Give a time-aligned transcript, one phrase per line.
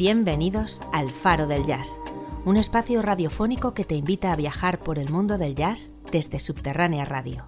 [0.00, 1.98] Bienvenidos al Faro del Jazz,
[2.46, 7.04] un espacio radiofónico que te invita a viajar por el mundo del jazz desde Subterránea
[7.04, 7.44] Radio.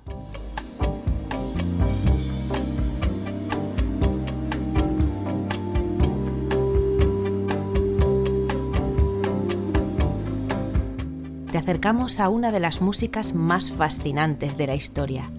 [11.50, 15.30] Te acercamos a una de las músicas más fascinantes de la historia.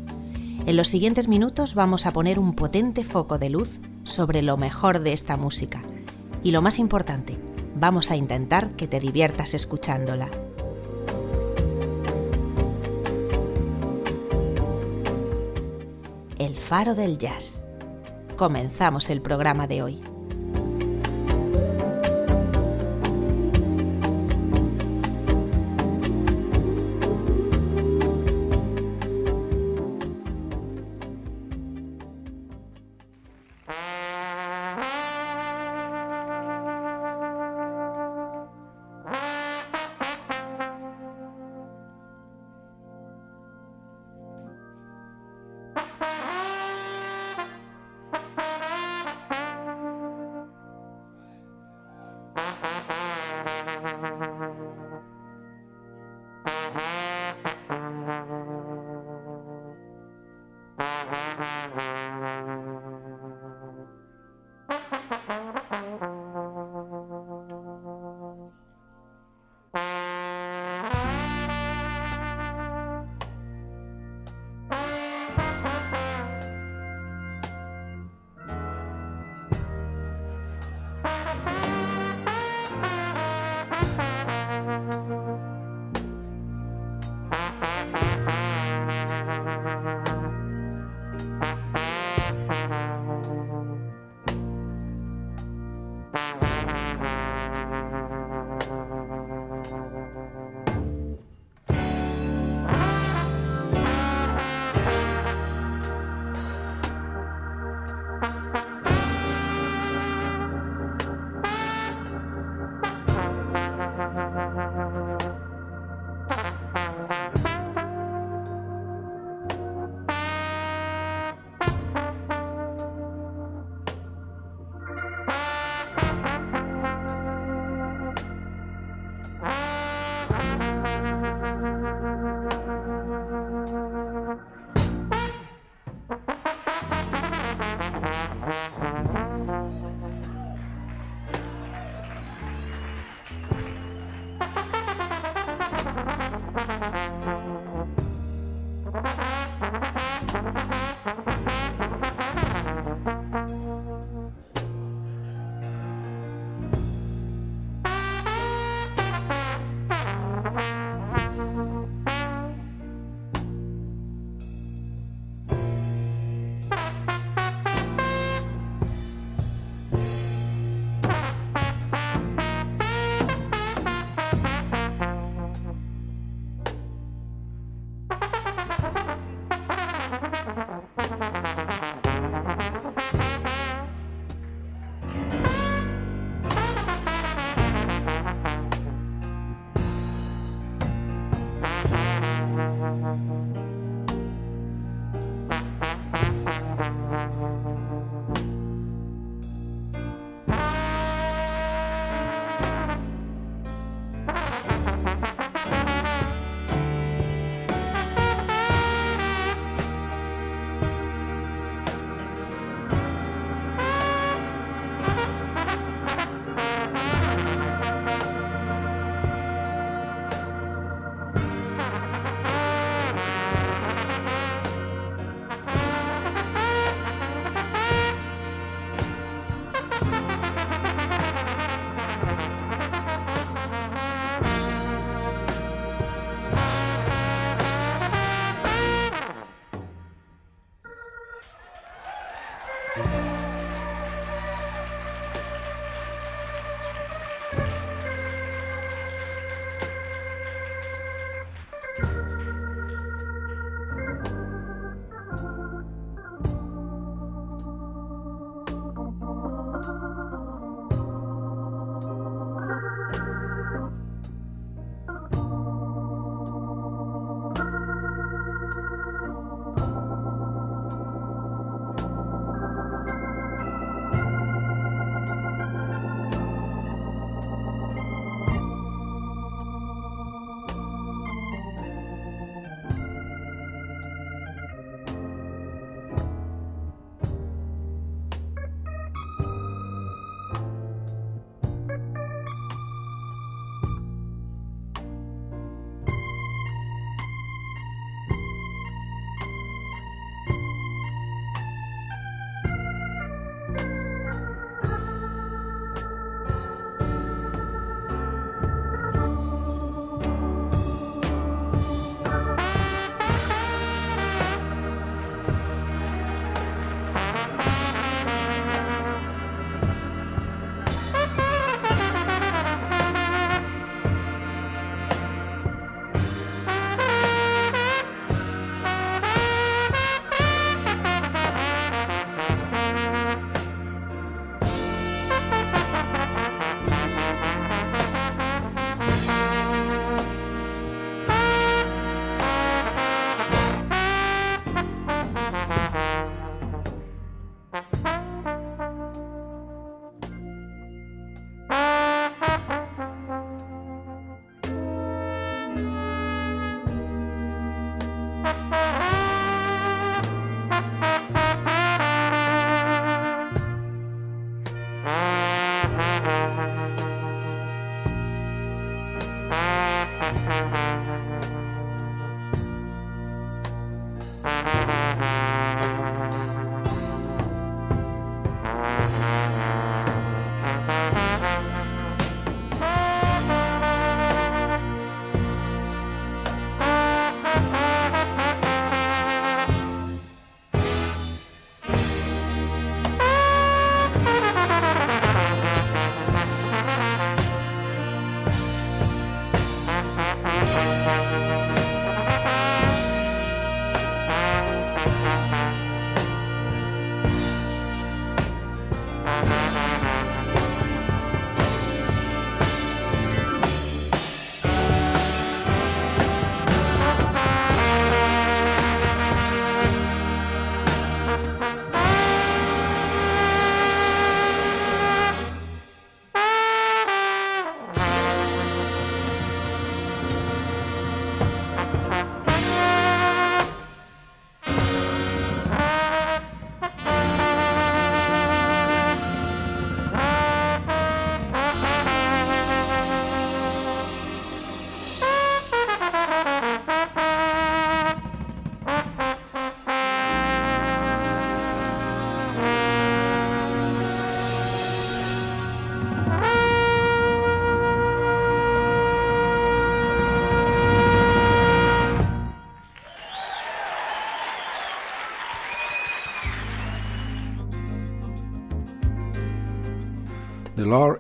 [0.66, 3.70] En los siguientes minutos vamos a poner un potente foco de luz
[4.02, 5.84] sobre lo mejor de esta música.
[6.44, 7.38] Y lo más importante,
[7.76, 10.30] vamos a intentar que te diviertas escuchándola.
[16.38, 17.64] El faro del jazz.
[18.36, 20.13] Comenzamos el programa de hoy.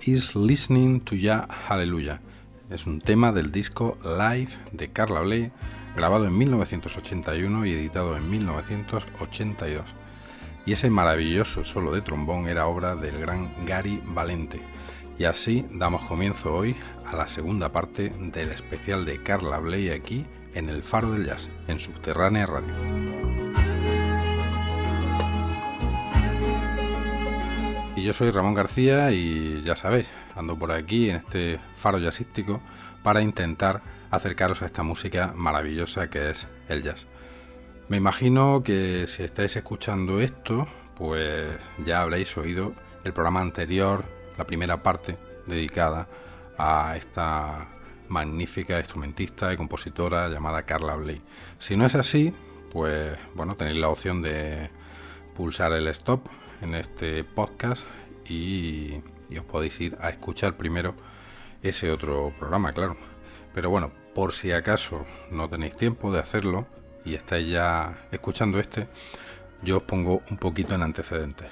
[0.02, 2.22] Is Listening to Ya Hallelujah.
[2.70, 5.52] Es un tema del disco Live de Carla Bley,
[5.96, 9.86] grabado en 1981 y editado en 1982.
[10.66, 14.62] Y ese maravilloso solo de trombón era obra del gran Gary Valente.
[15.20, 20.26] Y así damos comienzo hoy a la segunda parte del especial de Carla Bley aquí
[20.54, 23.13] en el Faro del Jazz, en Subterránea Radio.
[28.04, 32.62] Yo soy Ramón García y ya sabéis, ando por aquí en este faro jazzístico
[33.02, 33.82] para intentar
[34.12, 37.08] acercaros a esta música maravillosa que es el jazz.
[37.88, 41.48] Me imagino que si estáis escuchando esto, pues
[41.86, 42.74] ya habréis oído
[43.06, 44.06] el programa anterior,
[44.38, 45.18] la primera parte
[45.48, 46.10] dedicada
[46.58, 47.70] a esta
[48.10, 51.22] magnífica instrumentista y compositora llamada Carla Bley.
[51.58, 52.34] Si no es así,
[52.70, 54.70] pues bueno, tenéis la opción de
[55.36, 56.28] pulsar el stop
[56.64, 57.86] en este podcast
[58.28, 59.02] y,
[59.38, 60.96] os podéis ir a escuchar primero
[61.62, 62.98] ese otro programa, claro.
[63.54, 66.68] Pero bueno, por si acaso no tenéis tiempo de hacerlo
[67.04, 68.88] y estáis ya escuchando este,
[69.62, 71.50] yo os pongo un poquito en antecedentes.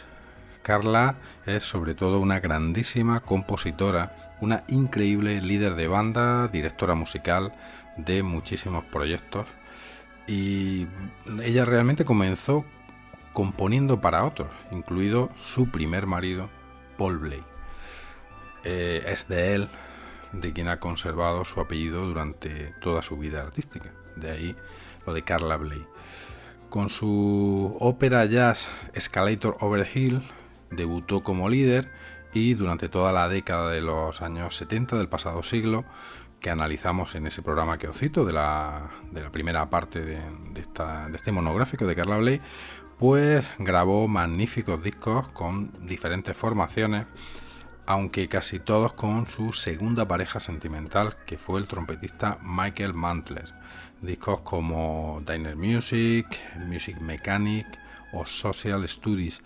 [0.62, 7.54] Carla es sobre todo una grandísima compositora, una increíble líder de banda, directora musical
[7.98, 9.48] de muchísimos proyectos
[10.28, 10.88] y
[11.44, 12.64] ella realmente comenzó
[13.34, 16.50] componiendo para otros, incluido su primer marido,
[16.98, 17.44] Paul Bley.
[18.64, 19.70] Eh, es de él
[20.34, 24.56] de quien ha conservado su apellido durante toda su vida artística, de ahí
[25.06, 25.86] lo de Carla Bley.
[26.70, 30.24] Con su ópera jazz Escalator Over Hill
[30.70, 31.92] debutó como líder
[32.34, 35.84] y durante toda la década de los años 70 del pasado siglo,
[36.40, 38.90] que analizamos en ese programa que os cito, de la,
[39.32, 42.42] primera parte de, de este monográfico de Carla Bley,
[43.02, 47.08] pues grabó magníficos discos con diferentes formaciones,
[47.88, 53.56] aunque casi todos con su segunda pareja sentimental, que fue el trompetista Michael Mantler.
[54.04, 56.28] Discos como Diner Music,
[56.68, 57.66] Music Mechanic
[58.14, 59.42] o Social Studies,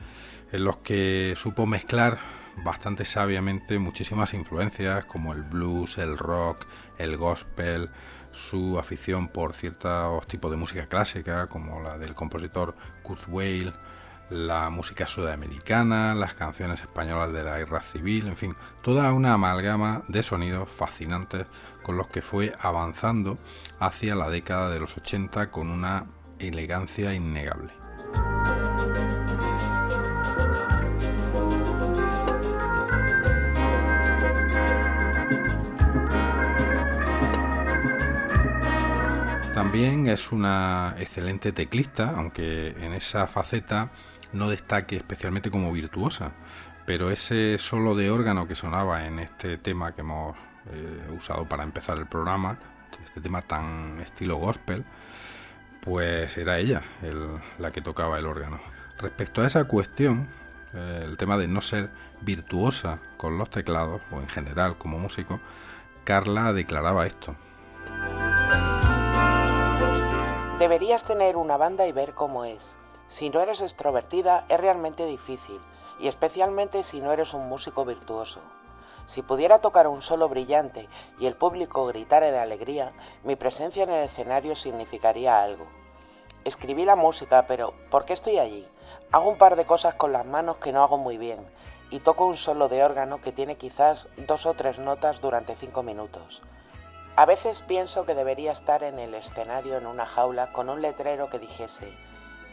[0.52, 2.20] en los que supo mezclar
[2.62, 6.66] bastante sabiamente muchísimas influencias como el blues, el rock,
[6.98, 7.90] el gospel,
[8.36, 13.74] su afición por ciertos tipos de música clásica, como la del compositor Kurt Weill,
[14.30, 20.04] la música sudamericana, las canciones españolas de la guerra civil, en fin, toda una amalgama
[20.08, 21.46] de sonidos fascinantes
[21.84, 23.38] con los que fue avanzando
[23.80, 26.06] hacia la década de los 80 con una
[26.40, 27.72] elegancia innegable.
[39.66, 43.90] También es una excelente teclista, aunque en esa faceta
[44.32, 46.34] no destaque especialmente como virtuosa.
[46.86, 50.38] Pero ese solo de órgano que sonaba en este tema que hemos
[50.72, 52.60] eh, usado para empezar el programa,
[53.04, 54.86] este tema tan estilo gospel,
[55.82, 56.84] pues era ella
[57.58, 58.62] la que tocaba el órgano.
[59.00, 60.28] Respecto a esa cuestión,
[60.76, 61.90] eh, el tema de no ser
[62.22, 65.42] virtuosa con los teclados, o en general como músico,
[66.04, 67.36] Carla declaraba esto.
[70.60, 72.78] Deberías tener una banda y ver cómo es.
[73.10, 75.60] Si no eres extrovertida es realmente difícil,
[76.00, 78.40] y especialmente si no eres un músico virtuoso.
[79.06, 80.88] Si pudiera tocar un solo brillante
[81.20, 82.94] y el público gritara de alegría,
[83.26, 85.66] mi presencia en el escenario significaría algo.
[86.46, 88.66] Escribí la música, pero ¿por qué estoy allí?
[89.12, 91.46] Hago un par de cosas con las manos que no hago muy bien,
[91.90, 95.84] y toco un solo de órgano que tiene quizás dos o tres notas durante cinco
[95.84, 96.42] minutos.
[97.18, 101.30] A veces pienso que debería estar en el escenario en una jaula con un letrero
[101.30, 101.94] que dijese,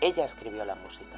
[0.00, 1.16] ella escribió la música.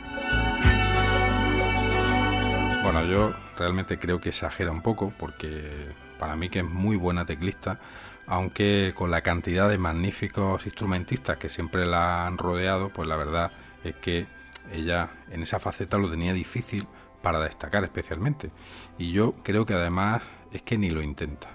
[2.82, 7.26] Bueno, yo realmente creo que exagera un poco porque para mí que es muy buena
[7.26, 7.80] teclista,
[8.26, 13.52] aunque con la cantidad de magníficos instrumentistas que siempre la han rodeado, pues la verdad
[13.84, 14.26] es que
[14.72, 16.86] ella en esa faceta lo tenía difícil
[17.20, 18.50] para destacar especialmente.
[18.96, 21.50] Y yo creo que además es que ni lo intenta.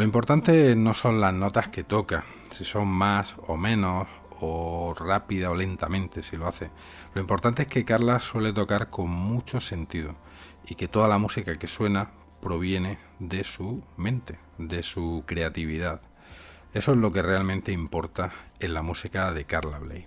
[0.00, 4.08] Lo importante no son las notas que toca, si son más o menos,
[4.40, 6.70] o rápida o lentamente si lo hace.
[7.12, 10.16] Lo importante es que Carla suele tocar con mucho sentido
[10.66, 16.00] y que toda la música que suena proviene de su mente, de su creatividad.
[16.72, 20.06] Eso es lo que realmente importa en la música de Carla Bley.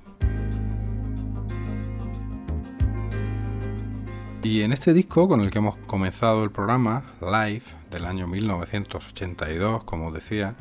[4.44, 9.86] Y en este disco con el que hemos comenzado el programa, Live, del año 1982,
[9.86, 10.56] como decía,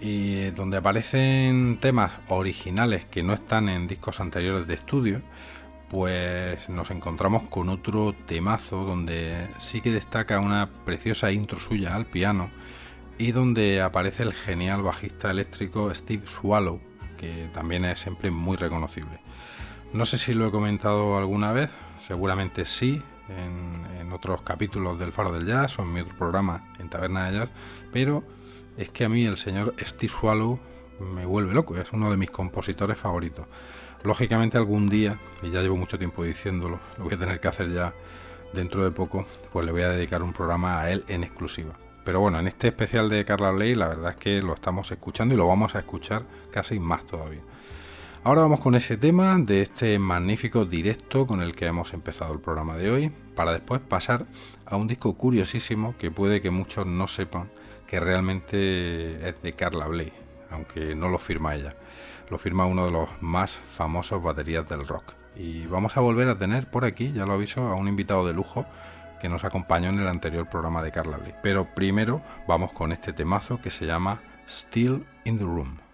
[0.00, 5.22] y donde aparecen temas originales que no están en discos anteriores de estudio,
[5.88, 12.06] pues nos encontramos con otro temazo donde sí que destaca una preciosa intro suya al
[12.06, 12.50] piano
[13.18, 16.80] y donde aparece el genial bajista eléctrico Steve Swallow,
[17.16, 19.20] que también es siempre muy reconocible.
[19.92, 21.70] No sé si lo he comentado alguna vez,
[22.10, 26.88] seguramente sí, en, otros capítulos del Faro del Jazz o en mi otro programa en
[26.88, 27.50] Taberna de Jazz,
[27.92, 28.24] pero
[28.76, 30.58] es que a mí el señor Steve Swallow
[30.98, 33.46] me vuelve loco, es uno de mis compositores favoritos.
[34.02, 37.72] Lógicamente algún día, y ya llevo mucho tiempo diciéndolo, lo voy a tener que hacer
[37.72, 37.94] ya
[38.52, 41.74] dentro de poco, pues le voy a dedicar un programa a él en exclusiva.
[42.04, 45.34] Pero bueno, en este especial de Carla Bley la verdad es que lo estamos escuchando
[45.34, 47.42] y lo vamos a escuchar casi más todavía.
[48.22, 52.40] Ahora vamos con ese tema de este magnífico directo con el que hemos empezado el
[52.40, 54.26] programa de hoy, para después pasar
[54.66, 57.50] a un disco curiosísimo que puede que muchos no sepan
[57.86, 60.12] que realmente es de Carla Bley,
[60.50, 61.74] aunque no lo firma ella.
[62.28, 65.14] Lo firma uno de los más famosos baterías del rock.
[65.34, 68.34] Y vamos a volver a tener por aquí, ya lo aviso, a un invitado de
[68.34, 68.66] lujo
[69.18, 71.32] que nos acompañó en el anterior programa de Carla Bley.
[71.42, 75.89] Pero primero vamos con este temazo que se llama Still in the Room.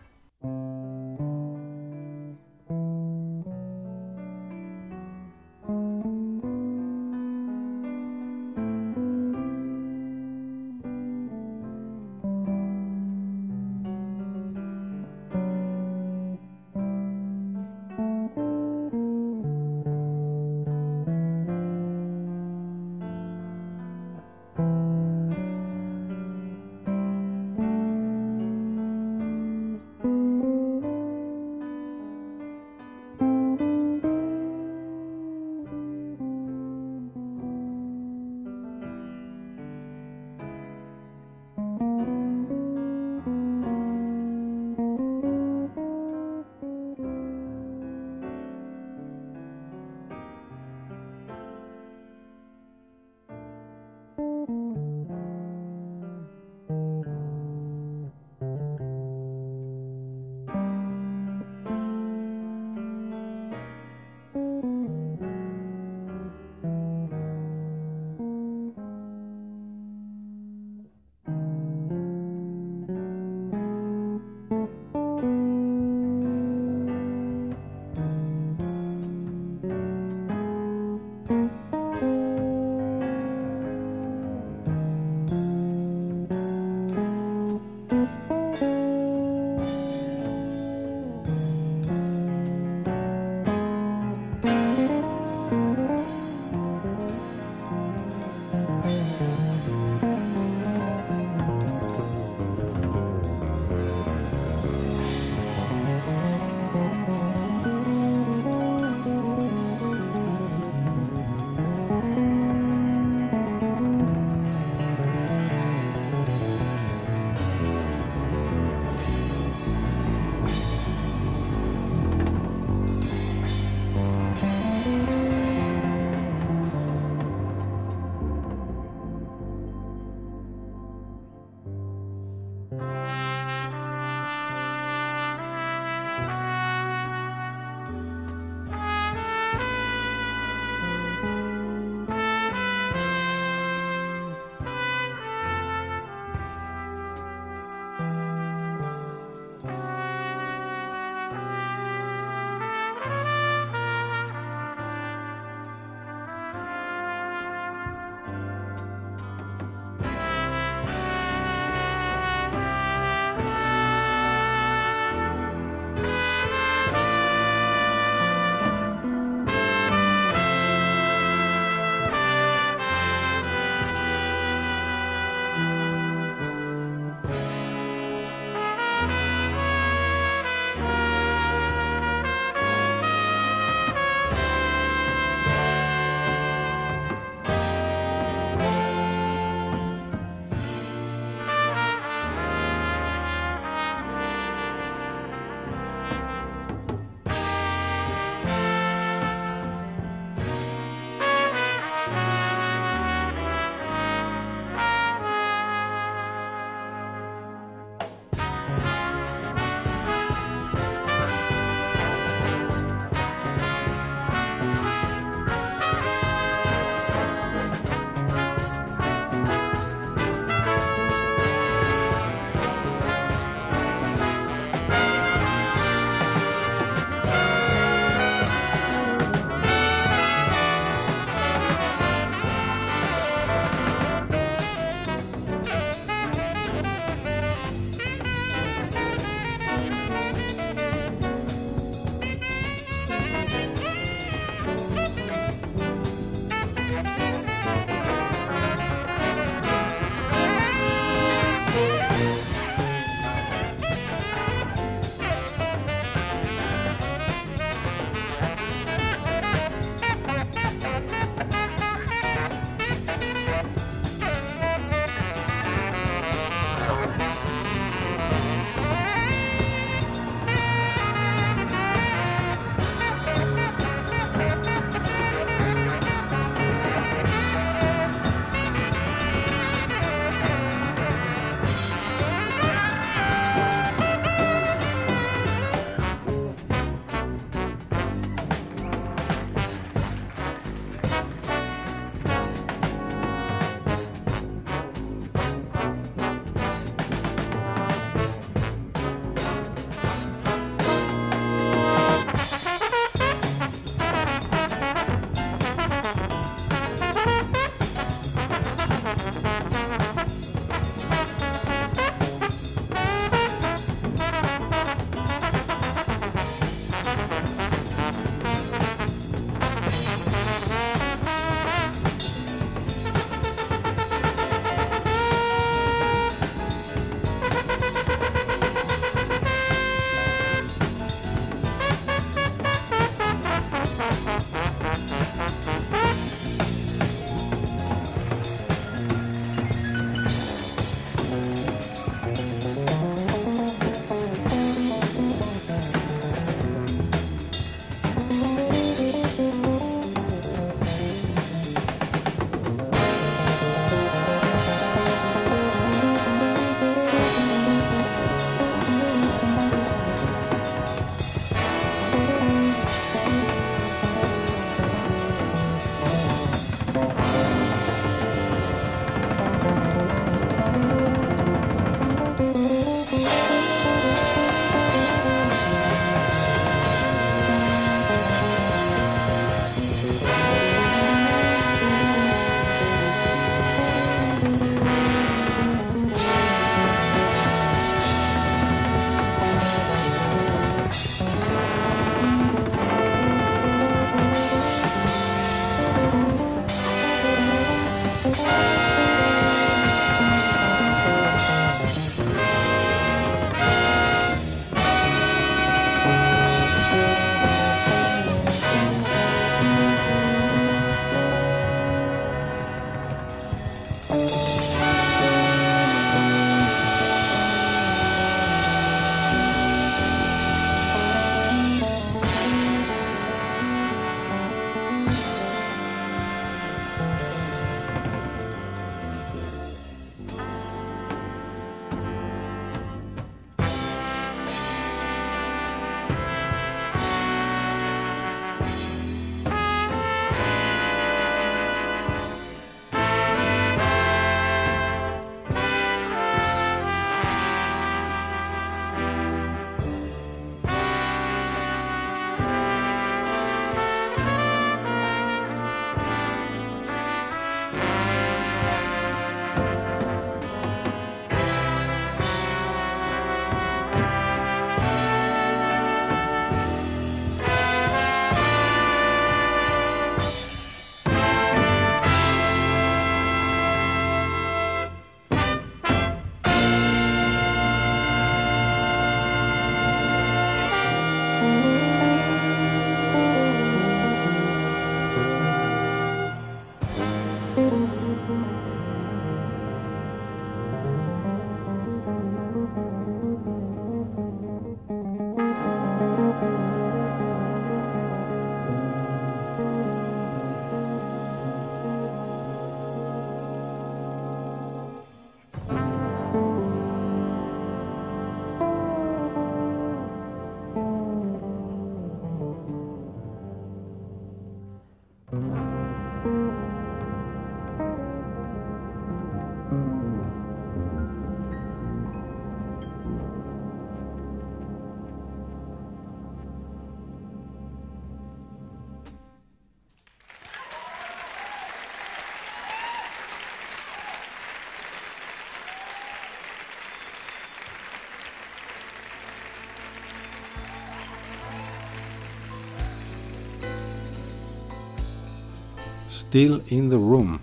[546.37, 547.40] Still in the Room.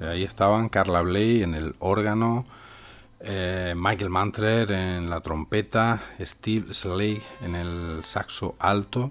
[0.00, 2.46] Ahí estaban Carla Bley en el órgano,
[3.18, 9.10] eh, Michael Mantler en la trompeta, Steve Slade en el saxo alto,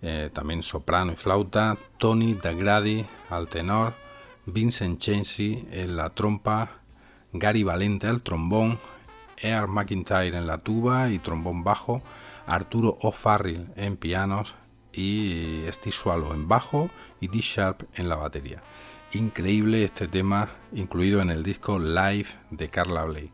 [0.00, 3.94] eh, también soprano y flauta, Tony Dagradi al tenor,
[4.46, 6.70] Vincent Chansey en la trompa,
[7.32, 8.78] Gary Valente al trombón,
[9.38, 12.00] Air McIntyre en la tuba y trombón bajo,
[12.46, 14.54] Arturo O'Farrill en pianos
[14.92, 16.90] y Steve Swallow en bajo
[17.22, 18.62] y D Sharp en la batería.
[19.12, 23.30] Increíble este tema incluido en el disco Live de Carla Bley.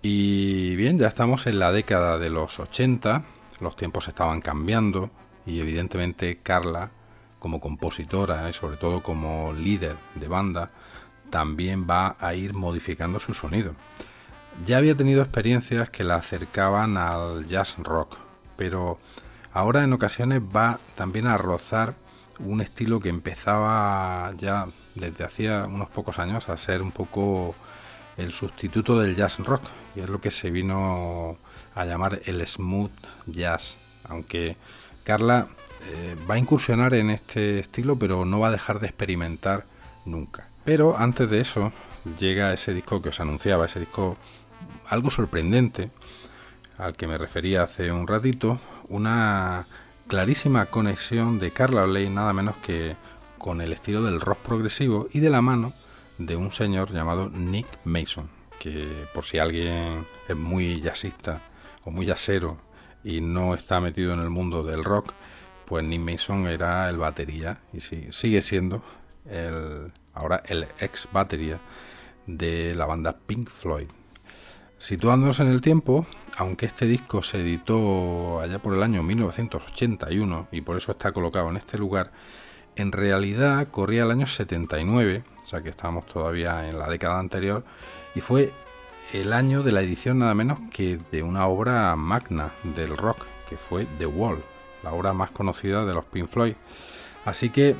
[0.00, 3.24] Y bien, ya estamos en la década de los 80,
[3.60, 5.10] los tiempos estaban cambiando
[5.44, 6.90] y evidentemente Carla
[7.38, 10.70] como compositora y sobre todo como líder de banda
[11.30, 13.74] también va a ir modificando su sonido.
[14.64, 18.18] Ya había tenido experiencias que la acercaban al jazz rock,
[18.56, 18.98] pero
[19.52, 21.94] ahora en ocasiones va también a rozar
[22.44, 27.54] un estilo que empezaba ya desde hacía unos pocos años a ser un poco
[28.16, 29.62] el sustituto del jazz rock,
[29.96, 31.38] y es lo que se vino
[31.74, 32.90] a llamar el smooth
[33.26, 34.56] jazz, aunque
[35.04, 35.48] Carla
[35.90, 39.64] eh, va a incursionar en este estilo, pero no va a dejar de experimentar
[40.04, 40.48] nunca.
[40.64, 41.72] Pero antes de eso
[42.18, 44.16] llega ese disco que os anunciaba, ese disco
[44.88, 45.90] algo sorprendente,
[46.78, 49.66] al que me refería hace un ratito, una
[50.06, 52.96] clarísima conexión de Carla Bley nada menos que
[53.38, 55.72] con el estilo del rock progresivo y de la mano
[56.18, 58.28] de un señor llamado Nick Mason,
[58.60, 61.42] que por si alguien es muy jazzista
[61.84, 62.58] o muy jazzero
[63.02, 65.12] y no está metido en el mundo del rock,
[65.66, 68.84] pues Nick Mason era el batería y sigue siendo
[69.28, 71.60] el, ahora el ex batería
[72.26, 73.88] de la banda Pink Floyd.
[74.78, 76.06] Situándonos en el tiempo,
[76.42, 81.48] aunque este disco se editó allá por el año 1981 y por eso está colocado
[81.48, 82.10] en este lugar,
[82.74, 87.64] en realidad corría el año 79, o sea que estábamos todavía en la década anterior,
[88.16, 88.52] y fue
[89.12, 93.56] el año de la edición nada menos que de una obra magna del rock, que
[93.56, 94.42] fue The Wall,
[94.82, 96.54] la obra más conocida de los Pink Floyd.
[97.24, 97.76] Así que,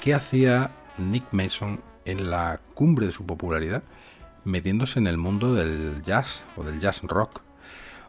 [0.00, 3.82] ¿qué hacía Nick Mason en la cumbre de su popularidad?
[4.44, 7.45] Metiéndose en el mundo del jazz o del jazz rock.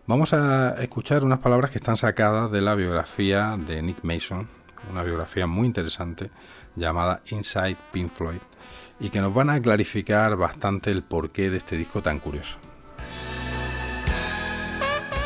[0.07, 4.47] Vamos a escuchar unas palabras que están sacadas de la biografía de Nick Mason,
[4.89, 6.31] una biografía muy interesante
[6.77, 8.39] llamada Inside Pink Floyd,
[9.01, 12.57] y que nos van a clarificar bastante el porqué de este disco tan curioso.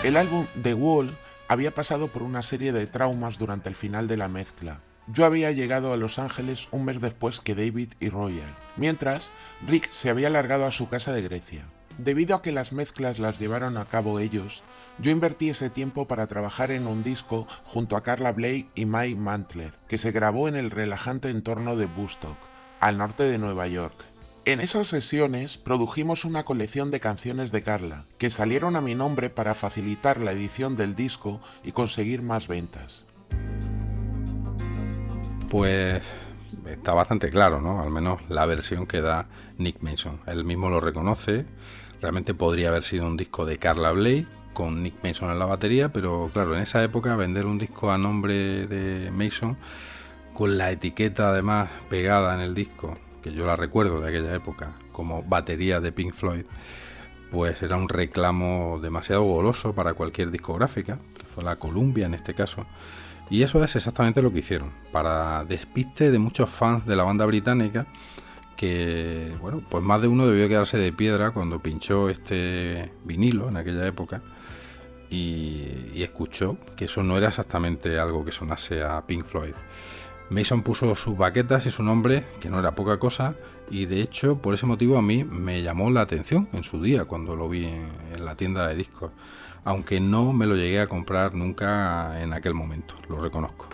[0.04, 1.16] El álbum The Wall
[1.48, 4.80] había pasado por una serie de traumas durante el final de la mezcla.
[5.06, 9.32] Yo había llegado a Los Ángeles un mes después que David y Roger, mientras
[9.68, 11.68] Rick se había largado a su casa de Grecia.
[12.04, 14.64] Debido a que las mezclas las llevaron a cabo ellos,
[14.98, 19.18] yo invertí ese tiempo para trabajar en un disco junto a Carla Blake y Mike
[19.18, 22.38] Mantler, que se grabó en el relajante entorno de Bustock,
[22.80, 23.94] al norte de Nueva York.
[24.46, 29.30] En esas sesiones produjimos una colección de canciones de Carla, que salieron a mi nombre
[29.30, 33.06] para facilitar la edición del disco y conseguir más ventas.
[35.52, 36.02] Pues
[36.66, 37.80] está bastante claro, ¿no?
[37.80, 39.28] Al menos la versión que da
[39.60, 40.20] Nick Mason.
[40.26, 41.46] Él mismo lo reconoce.
[42.02, 45.94] Realmente podría haber sido un disco de Carla Blake con Nick Mason en la batería,
[45.94, 49.58] pero claro, en esa época vender un disco a nombre de Mason
[50.34, 54.74] con la etiqueta además pegada en el disco, que yo la recuerdo de aquella época
[54.92, 56.46] como batería de Pink Floyd,
[57.32, 62.34] pues era un reclamo demasiado goloso para cualquier discográfica, que fue la Columbia en este
[62.34, 62.66] caso.
[63.30, 67.26] Y eso es exactamente lo que hicieron, para despiste de muchos fans de la banda
[67.26, 67.88] británica,
[68.62, 73.58] que, bueno, pues más de uno debió quedarse de piedra cuando pinchó este vinilo en
[73.58, 74.22] aquella época
[75.10, 79.56] y, escuchó que eso no era exactamente algo que sonase a Pink Floyd.
[80.30, 83.36] Mason puso sus baquetas y su nombre, que no era poca cosa,
[83.72, 87.06] y de hecho por ese motivo a mí me llamó la atención en su día
[87.06, 89.12] cuando lo vi en, la tienda de discos,
[89.64, 93.70] aunque no me lo llegué a comprar nunca en aquel momento, lo reconozco.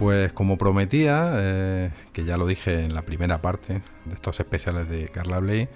[0.00, 4.88] Pues como prometía, eh, que ya lo dije en la primera parte de estos especiales
[4.88, 5.68] de Carla Bley,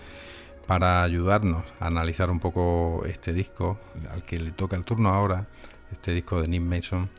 [0.66, 3.78] para ayudarnos a analizar un poco este disco
[4.10, 5.46] al que le toca el turno ahora,
[5.92, 7.10] este disco de Nick Mason,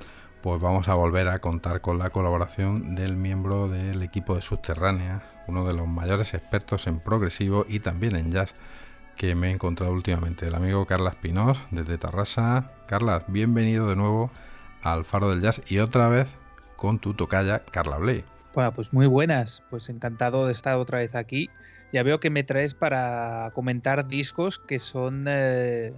[0.41, 5.21] pues vamos a volver a contar con la colaboración del miembro del equipo de Subterránea,
[5.45, 8.55] uno de los mayores expertos en progresivo y también en jazz
[9.15, 12.71] que me he encontrado últimamente, el amigo Carlas Pinós desde Tarrasa.
[12.87, 14.31] Carlas, bienvenido de nuevo
[14.81, 16.33] al Faro del Jazz y otra vez
[16.75, 18.23] con tu tocaya Carla Bley.
[18.53, 21.49] Bueno, pues muy buenas, pues encantado de estar otra vez aquí.
[21.91, 25.93] Ya veo que me traes para comentar discos que son eh,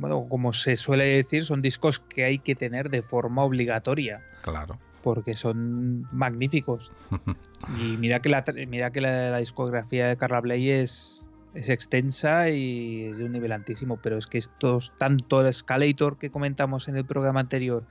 [0.00, 4.22] bueno, como se suele decir, son discos que hay que tener de forma obligatoria.
[4.42, 4.78] Claro.
[5.02, 6.92] porque son magníficos.
[7.80, 13.04] y mira que la, mira que la, discografía de Carla Bley es, es extensa y
[13.04, 16.96] es de un nivel altísimo, pero es que estos, tanto el Escalator que comentamos en
[16.96, 17.84] el programa anterior,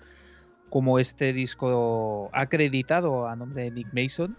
[0.69, 4.37] como este disco acreditado a nombre de Nick Mason,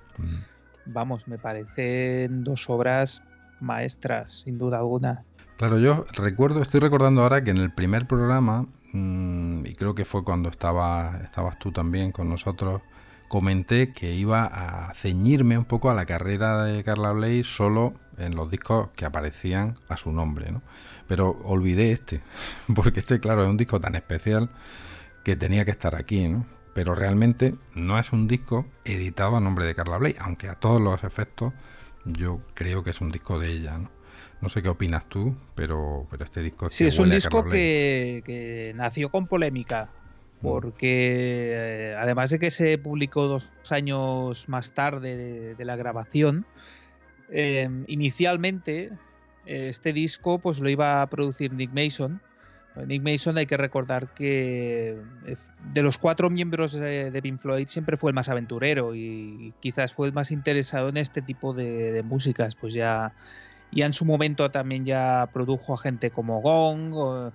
[0.87, 3.23] vamos, me parecen dos obras
[3.61, 5.25] maestras, sin duda alguna.
[5.57, 10.05] Claro, yo recuerdo, estoy recordando ahora que en el primer programa, mm, y creo que
[10.05, 12.81] fue cuando estaba, estabas tú también con nosotros,
[13.29, 18.35] comenté que iba a ceñirme un poco a la carrera de Carla Bley solo en
[18.35, 20.63] los discos que aparecían a su nombre, ¿no?
[21.07, 22.23] Pero olvidé este,
[22.75, 24.51] porque este, claro, es un disco tan especial
[25.31, 26.45] que tenía que estar aquí, ¿no?
[26.75, 30.83] Pero realmente no es un disco editado a nombre de Carla Bley, aunque a todos
[30.83, 31.53] los efectos
[32.05, 33.93] yo creo que es un disco de ella, ¿no?
[34.41, 36.69] No sé qué opinas tú, pero, pero este disco...
[36.69, 39.89] Sí, es un disco que, nació con polémica,
[40.41, 40.47] mm.
[40.49, 46.45] porque eh, además de que se publicó dos años más tarde de, la grabación,
[47.29, 48.91] em, inicialmente
[49.47, 52.21] este disco pues lo iba a producir Nick Mason.
[52.87, 54.97] Nick Mason hay que recordar que
[55.73, 60.07] de los cuatro miembros de, Pink Floyd siempre fue el más aventurero y quizás fue
[60.07, 63.13] el más interesado en este tipo de, de músicas, pues ya
[63.71, 67.33] y en su momento también ya produjo a gente como Gong.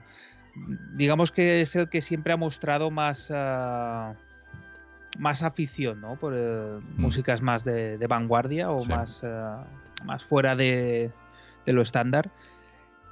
[0.93, 4.15] digamos que es el que siempre ha mostrado más, ah,
[5.17, 6.17] más afición ¿no?
[6.17, 6.99] por mm.
[6.99, 9.65] músicas más de, vanguardia o más, ah,
[10.03, 11.11] más fuera de,
[11.65, 12.31] lo estándar.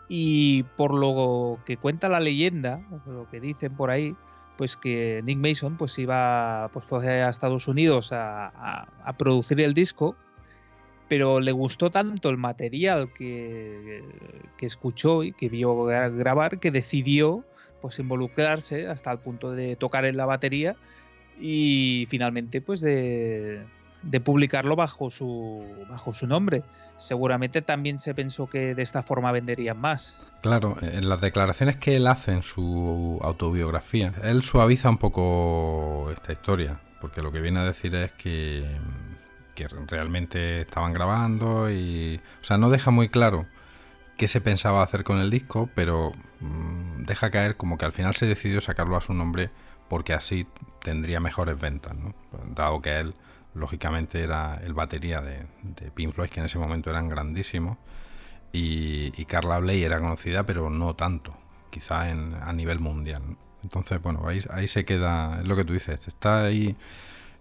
[0.07, 4.15] Y por lo que cuenta la leyenda, lo que dicen por ahí,
[4.57, 8.47] pues que Nick Mason pues iba pues, a Estados Unidos a,
[9.03, 10.15] a producir el disco
[11.13, 14.03] pero le gustó tanto el material que,
[14.57, 17.45] que escuchó y que vio grabar que decidió
[17.81, 20.75] pues involucrarse hasta el punto de tocar en la batería
[21.39, 23.63] y finalmente pues de,
[24.03, 26.63] de publicarlo bajo su, bajo su nombre.
[26.97, 30.27] Seguramente también se pensó que de esta forma venderían más.
[30.41, 36.33] Claro, en las declaraciones que él hace en su autobiografía, él suaviza un poco esta
[36.33, 38.65] historia, porque lo que viene a decir es que
[39.53, 42.19] que realmente estaban grabando y...
[42.41, 43.45] O sea, no deja muy claro
[44.17, 48.15] qué se pensaba hacer con el disco, pero mm, deja caer como que al final
[48.15, 49.51] se decidió sacarlo a su nombre
[49.89, 50.47] porque así
[50.81, 52.15] tendría mejores ventas, ¿no?
[52.55, 53.15] Dado que él,
[53.53, 57.77] lógicamente, era el batería de, de Pink Floyd, que en ese momento eran grandísimos,
[58.51, 61.35] y, Carla Bley era conocida, pero no tanto,
[61.71, 63.23] quizá en, a nivel mundial.
[63.63, 66.75] Entonces, bueno, ahí, ahí se queda, es lo que tú dices, está ahí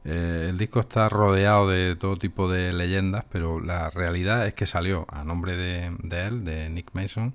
[0.05, 4.67] eh, el disco está rodeado de todo tipo de leyendas, pero la realidad es que
[4.67, 7.35] salió a nombre de, él, de Nick Mason,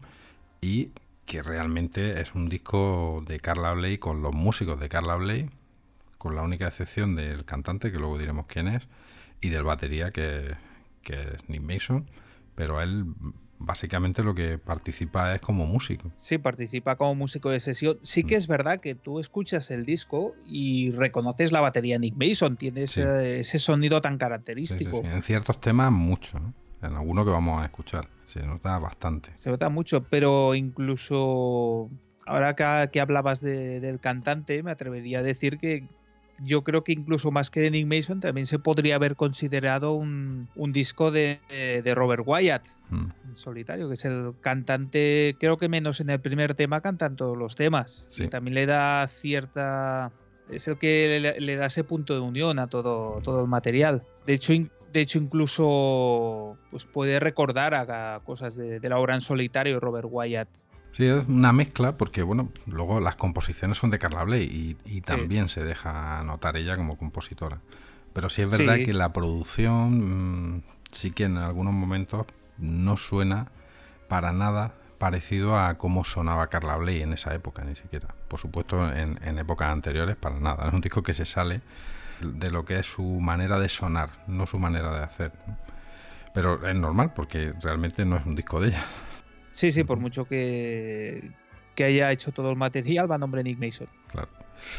[0.61, 0.91] y
[1.25, 5.49] que realmente es un disco de Carla Bley con los músicos de Carla Bley,
[6.17, 8.87] con la única excepción del cantante, que luego diremos quién es,
[9.41, 10.55] y del batería, que,
[11.01, 12.09] que es Nick Mason,
[12.55, 13.05] pero él
[13.59, 16.11] básicamente lo que participa es como músico.
[16.17, 17.97] Sí, participa como músico de sesión.
[18.01, 18.37] Sí que mm.
[18.37, 23.59] es verdad que tú escuchas el disco y reconoces la batería Nick Mason, tiene ese,
[23.59, 25.01] sonido tan característico.
[25.03, 26.39] en ciertos temas mucho,
[26.81, 29.31] en alguno que vamos a escuchar, se nota bastante.
[29.37, 31.89] Se nota mucho, pero incluso
[32.25, 35.87] ahora que, hablabas del cantante, me atrevería a decir que
[36.39, 40.47] yo creo que incluso más que de Nick Mason también se podría haber considerado un,
[40.71, 41.39] disco de,
[41.95, 43.35] Robert Wyatt, hmm.
[43.35, 47.55] solitario, que es el cantante, creo que menos en el primer tema cantan todos los
[47.55, 48.07] temas.
[48.29, 50.11] también le da cierta...
[50.49, 54.03] Es el que le, da ese punto de unión a todo, todo el material.
[54.25, 54.53] De hecho,
[54.93, 60.07] de hecho incluso pues puede recordar a, cosas de, de la obra en solitario Robert
[60.09, 60.47] Wyatt.
[60.97, 65.47] Sí, es una mezcla porque, bueno, luego las composiciones son de Carla Bley y, también
[65.47, 67.59] se deja notar ella como compositora.
[68.13, 72.25] Pero sí es verdad que la producción mm, sí que en algunos momentos
[72.57, 73.51] no suena
[74.07, 78.07] para nada parecido a cómo sonaba Carla Bley en esa época, ni siquiera.
[78.27, 80.67] Por supuesto, en, épocas anteriores, para nada.
[80.67, 81.61] Es un disco que se sale
[82.21, 85.31] de lo que es su manera de sonar, no su manera de hacer.
[86.33, 88.83] Pero es normal porque realmente no es un disco de ella.
[89.57, 91.31] Sí, sí, por mucho que,
[91.73, 93.87] que haya hecho todo el material, va a nombre Nick Mason.
[94.11, 94.29] Claro.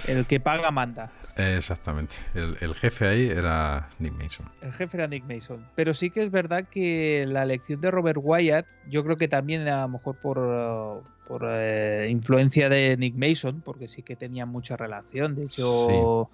[0.07, 1.11] El que paga manda.
[1.37, 2.15] Exactamente.
[2.33, 4.47] El, jefe ahí era Nick Mason.
[4.61, 5.67] El jefe era Nick Mason.
[5.75, 9.67] Pero sí que es verdad que la elección de Robert Wyatt, yo creo que también
[9.67, 14.77] a lo mejor por, por eh, influencia de Nick Mason, porque sí que tenía mucha
[14.77, 15.35] relación.
[15.35, 16.31] De hecho,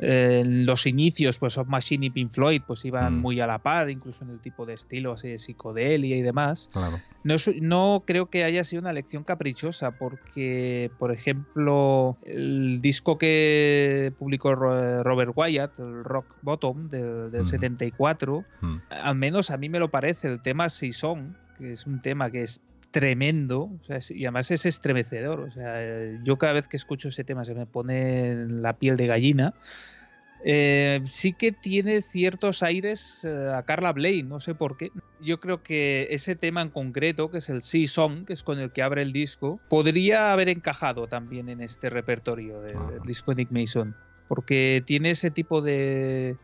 [0.00, 3.20] en los inicios, pues Of Machine y Pink Floyd, pues iban mm.
[3.20, 6.70] muy a la par, incluso en el tipo de estilo así de psicodelia y demás.
[7.24, 14.12] No, no creo que haya sido una elección caprichosa, porque, por ejemplo, el disco que
[14.18, 18.76] publicó Robert Wyatt, el Rock Bottom del, 74, mm.
[18.90, 22.42] al menos a mí me lo parece, el tema Season, que es un tema que
[22.42, 23.70] es tremendo
[24.10, 25.40] y además es estremecedor.
[25.40, 25.80] O sea,
[26.22, 29.54] yo cada vez que escucho ese tema se me pone la piel de gallina.
[30.44, 34.92] Eh, sí que tiene ciertos aires eh, a Carla Bley, no sé por qué.
[35.20, 38.60] Yo creo que ese tema en concreto, que es el Sea Song, que es con
[38.60, 43.42] el que abre el disco, podría haber encajado también en este repertorio del, disco de
[43.42, 43.96] Nick Mason,
[44.28, 46.36] porque tiene ese tipo de,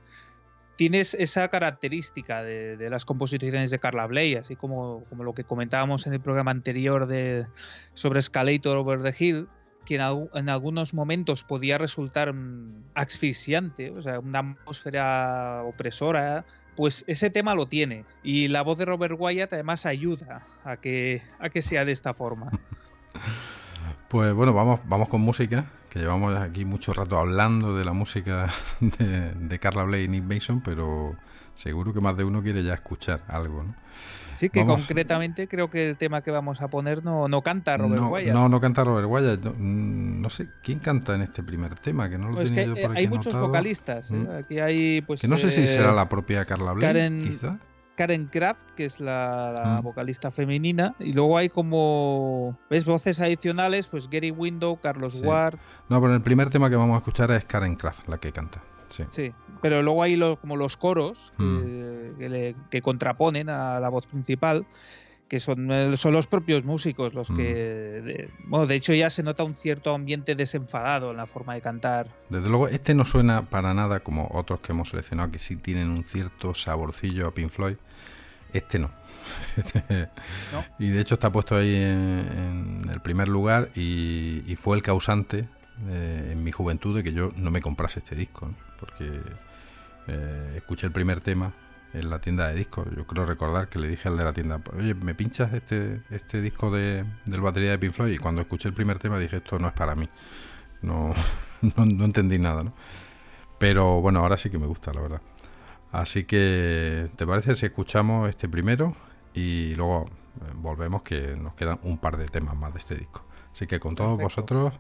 [0.77, 6.07] tienes esa característica de, las composiciones de Carla Bley, así como, como, lo que comentábamos
[6.07, 7.47] en el programa anterior de,
[7.95, 9.49] sobre Escalator Over the Hill,
[9.85, 16.45] que en, algunos momentos podía resultar mm, asfixiante, o sea, una atmósfera opresora,
[16.75, 18.05] pues ese tema lo tiene.
[18.23, 22.15] Y la voz de Robert Wyatt además ayuda a que, a que sea de esta
[22.15, 22.51] forma.
[24.15, 28.49] Pues bueno, vamos, vamos con música, que llevamos aquí mucho rato hablando de la música
[28.81, 31.17] de, Carla Bley y Nick Mason, pero
[31.57, 33.75] seguro que más de uno quiere ya escuchar algo, ¿no?
[34.37, 38.03] Sí, que concretamente creo que el tema que vamos a poner no, no canta Robert
[38.03, 38.33] no, Wyatt.
[38.33, 39.47] No, no canta Robert Wyatt.
[39.59, 42.81] Mm, no, sé quién canta en este primer tema, que no lo pues tenía yo
[42.81, 44.13] por aquí Hay muchos vocalistas.
[44.13, 44.15] ¿eh?
[44.15, 44.31] Mm.
[44.31, 47.59] Aquí hay, pues, que no sé si eh, será la propia Carla Bley, quizá.
[47.97, 49.85] Karen Kraft, que es la, mm.
[49.85, 52.85] vocalista femenina, y luego hay como, ¿ves?
[52.85, 55.59] Voces adicionales, pues Gary Window, Carlos Ward.
[55.89, 58.63] No, pero el primer tema que vamos a escuchar es Karen Kraft, la que canta.
[58.89, 59.05] Sí.
[59.11, 59.33] sí
[59.65, 62.83] pero luego hay como los coros que, mm.
[62.83, 64.67] contraponen a la voz principal
[65.35, 68.29] que son, eh, son los propios músicos los que...
[68.39, 68.51] Mm.
[68.51, 72.07] bueno, de hecho ya se nota un cierto ambiente desenfadado en la forma de cantar.
[72.29, 75.91] Desde luego, este no suena para nada como otros que hemos seleccionado, que sí tienen
[75.91, 77.75] un cierto saborcillo a Pink Floyd.
[78.53, 78.93] Este no.
[80.79, 85.49] Y de hecho está puesto ahí en, el primer lugar y, fue el causante
[85.89, 89.11] eh, en mi juventud de que yo no me comprase este disco, porque
[90.07, 91.53] eh, escuché el primer tema
[91.95, 92.87] en la tienda de discos.
[92.95, 96.43] Yo creo recordar que le dije al de la tienda, oye, ¿me pinchas este, este
[96.43, 98.13] disco de, del batería de Pink Floyd?
[98.13, 100.09] Y cuando escuché el primer tema dije, esto no es para mí.
[100.83, 101.15] No,
[101.87, 102.75] no, entendí nada, ¿no?
[103.59, 105.23] Pero bueno, ahora sí que me gusta, la verdad.
[105.93, 108.95] Así que, ¿te parece si escuchamos este primero?
[109.33, 110.05] Y luego
[110.43, 113.25] eh, volvemos que nos quedan un par de temas más de este disco.
[113.55, 114.75] Así que con todos vosotros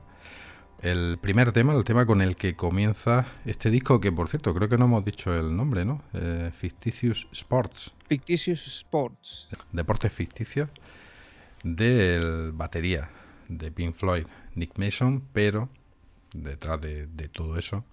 [0.84, 4.68] el primer tema, el tema con el que comienza este disco, que por cierto, creo
[4.68, 6.02] que no hemos dicho el nombre, ¿no?
[6.12, 7.92] Eh, Fictitious Sports.
[8.06, 9.48] Fictitious Sports.
[9.72, 10.68] Deportes ficticios
[11.62, 13.08] del batería
[13.48, 15.70] de Pink Floyd, Nick Mason, pero
[16.34, 17.86] detrás de, de todo eso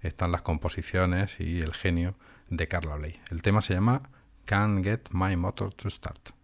[0.00, 2.14] están las composiciones y el genio
[2.48, 3.20] de Carla Bley.
[3.30, 4.08] El tema se llama
[4.44, 6.35] Can't Get My Motor to Start.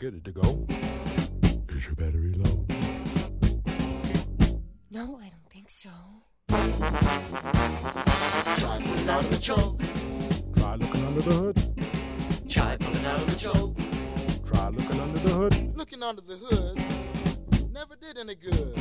[0.00, 0.66] Get it to go.
[1.68, 2.66] Is your battery low?
[4.90, 5.90] No, I don't think so.
[6.48, 6.66] Try
[8.82, 9.82] pulling out of the choke.
[10.56, 11.56] Try looking under the hood.
[12.48, 13.76] Try pulling out of the choke.
[14.46, 15.76] Try looking under the hood.
[15.76, 16.80] Looking under the hood
[17.70, 18.74] never did any good.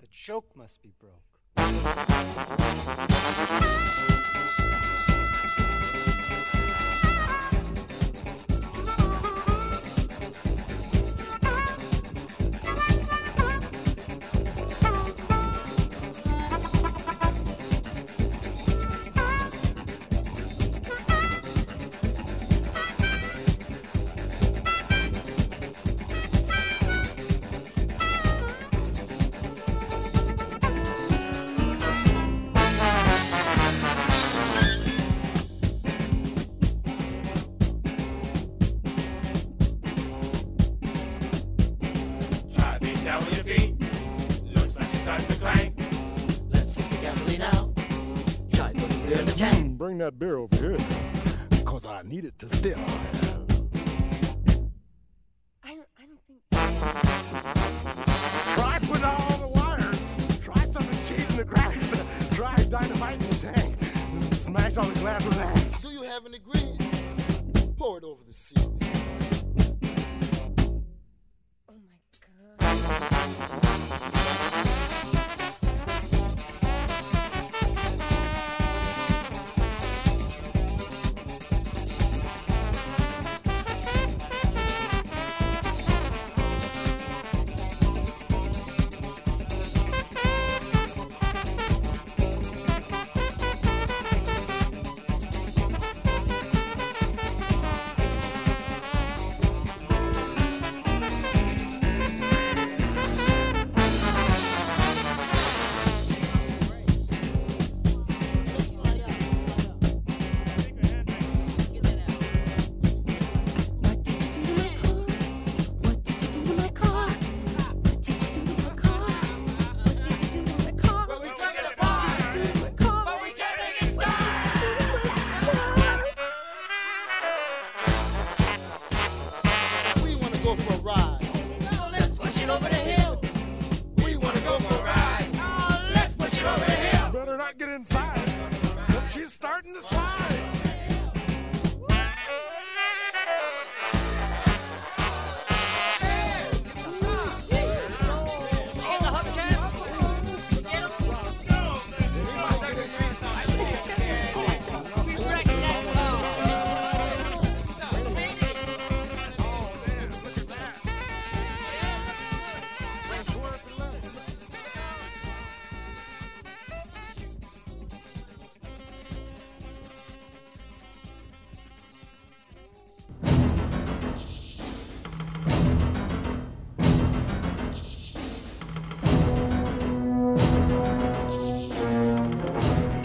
[0.00, 1.32] The choke must be broke.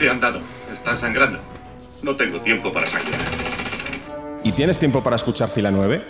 [0.08, 0.39] Le han dado?
[0.72, 1.39] Está sangrando.
[2.01, 3.20] No tengo tiempo para sangrar.
[4.41, 6.01] ¿Y tienes tiempo para escuchar fila 9?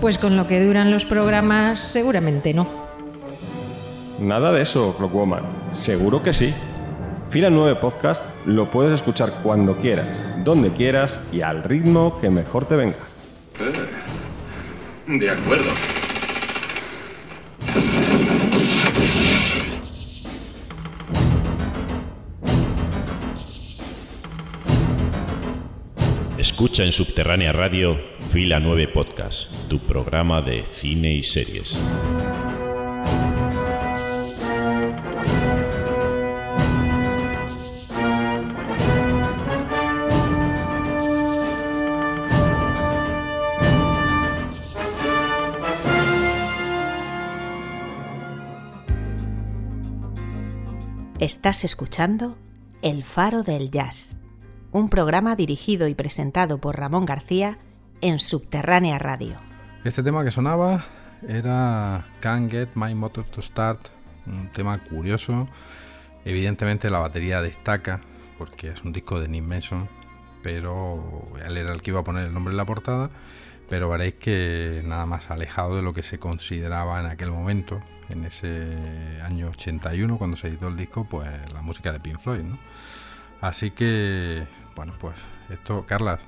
[0.00, 2.66] Pues con lo que duran los programas, seguramente no.
[4.18, 5.42] Nada de eso, Clockwoman.
[5.72, 6.54] Seguro que sí.
[7.28, 12.64] Fila 9 Podcast lo puedes escuchar cuando quieras, donde quieras y al ritmo que mejor
[12.64, 12.96] te venga.
[13.60, 15.70] Eh, de acuerdo.
[26.58, 27.96] Escucha en Subterránea Radio
[28.32, 31.78] Fila 9 Podcast, tu programa de cine y series.
[51.20, 52.36] Estás escuchando
[52.82, 54.16] El Faro del Jazz,
[54.70, 57.58] un programa dirigido y presentado por Ramón García
[58.00, 59.36] en Subterránea Radio.
[59.84, 60.84] Este tema que sonaba
[61.26, 63.88] era Can't Get My Motor to Start,
[64.26, 65.48] un tema curioso.
[66.24, 68.00] Evidentemente la batería destaca
[68.36, 69.88] porque es un disco de Nick Mason,
[70.42, 73.10] pero él era el que iba a poner el nombre en la portada,
[73.68, 78.24] pero veréis que nada más alejado de lo que se consideraba en aquel momento, en
[78.24, 78.76] ese
[79.24, 82.58] año 81 cuando se editó el disco, pues la música de Pink Floyd, ¿no?
[83.40, 85.16] Así que, bueno, pues
[85.50, 86.20] esto, Carlas,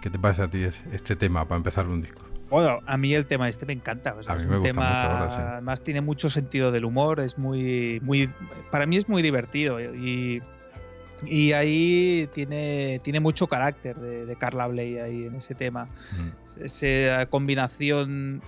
[0.00, 2.26] ¿qué te parece a ti este tema para empezar un disco?
[2.48, 4.10] Bueno, a mí el tema este me encanta.
[4.10, 5.40] a mí me gusta tema, mucho ahora, sí.
[5.40, 8.30] Además tiene mucho sentido del humor, es muy, muy,
[8.70, 10.42] para mí es muy divertido y,
[11.24, 15.86] y ahí tiene, tiene mucho carácter de, de Carla Bley ahí en ese tema.
[15.86, 16.62] Mm.
[16.64, 18.42] Esa combinación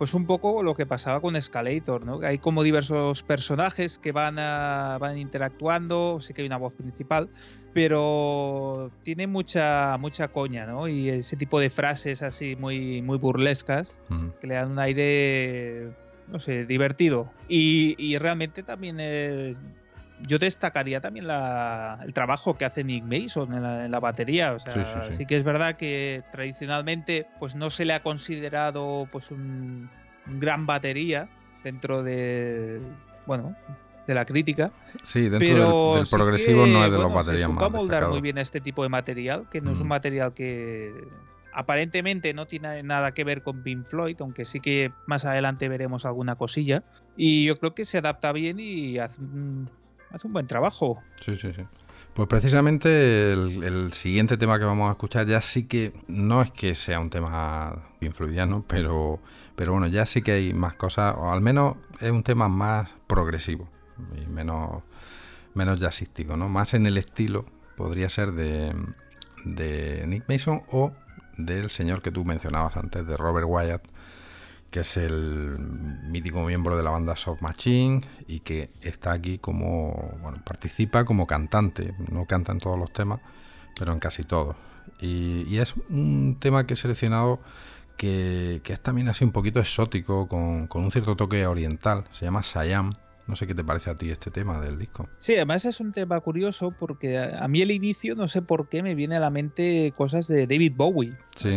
[0.00, 2.20] pues un poco lo que pasaba con Escalator, ¿no?
[2.22, 7.28] Hay como diversos personajes que van, a, van interactuando, sí que hay una voz principal,
[7.74, 10.88] pero tiene mucha mucha coña, ¿no?
[10.88, 14.00] Y ese tipo de frases así muy muy burlescas
[14.40, 15.90] que le dan un aire,
[16.28, 17.30] no sé, divertido.
[17.46, 19.62] Y, y realmente también es
[20.26, 24.52] yo destacaría también la- el trabajo que hace Nick Mason en la, en la batería.
[24.52, 25.26] O sea, Sí, sí, sí.
[25.26, 29.88] que es verdad que tradicionalmente pues no se le ha considerado pues un,
[30.26, 31.28] un gran batería
[31.64, 32.80] dentro de
[33.26, 33.54] bueno
[34.06, 34.72] de la crítica.
[35.02, 37.52] Sí, dentro pero del, del sí progresivo que, no es de bueno, los baterías se
[37.54, 38.14] más amoldar destacados.
[38.14, 39.88] muy bien a este tipo de material, que no es un Mm.
[39.90, 40.92] material que
[41.52, 46.04] aparentemente no tiene nada que ver con Pink Floyd, aunque sí que más adelante veremos
[46.06, 46.82] alguna cosilla.
[47.16, 49.68] Y yo creo que se adapta bien y hace un,
[50.10, 51.02] hace un buen trabajo.
[51.20, 51.62] Sí, sí, sí.
[52.14, 56.74] Pues precisamente el, siguiente tema que vamos a escuchar ya sí que no es que
[56.74, 59.20] sea un tema influidiano, pero,
[59.54, 62.90] pero bueno, ya sí que hay más cosas, o al menos es un tema más
[63.06, 63.68] progresivo
[64.20, 64.82] y menos,
[65.54, 66.48] menos jazzístico, ¿no?
[66.48, 67.46] Más en el estilo,
[67.76, 68.74] podría ser de,
[69.44, 70.92] de Nick Mason o
[71.36, 73.86] del señor que tú mencionabas antes, de Robert Wyatt,
[74.70, 80.18] que es el mítico miembro de la banda Soft Machine y que está aquí como,
[80.22, 83.20] bueno, participa como cantante, no canta en todos los temas,
[83.78, 84.56] pero en casi todos.
[85.00, 87.40] Y, y es un tema que he seleccionado
[87.96, 92.24] que, que es también así un poquito exótico, con, con un cierto toque oriental, se
[92.24, 92.94] llama Siam.
[93.30, 95.08] No sé qué te parece a ti este tema del disco.
[95.18, 98.82] Sí, además es un tema curioso porque a, mí el inicio no sé por qué
[98.82, 101.16] me viene a la mente cosas de David Bowie.
[101.36, 101.50] Sí,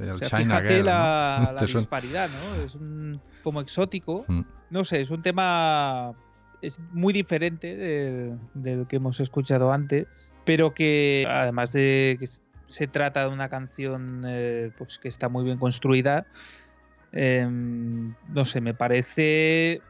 [0.00, 0.84] el O sea, China fíjate Girl, ¿no?
[0.90, 2.64] la, la disparidad, ¿no?
[2.64, 4.24] Es un como exótico.
[4.26, 4.40] Mm.
[4.70, 6.14] No sé, es un tema
[6.62, 12.26] es muy diferente de- del que hemos escuchado antes, pero que además de que
[12.66, 16.26] se trata de una canción eh, pues que está muy bien construida,
[17.12, 19.80] em, no sé, me parece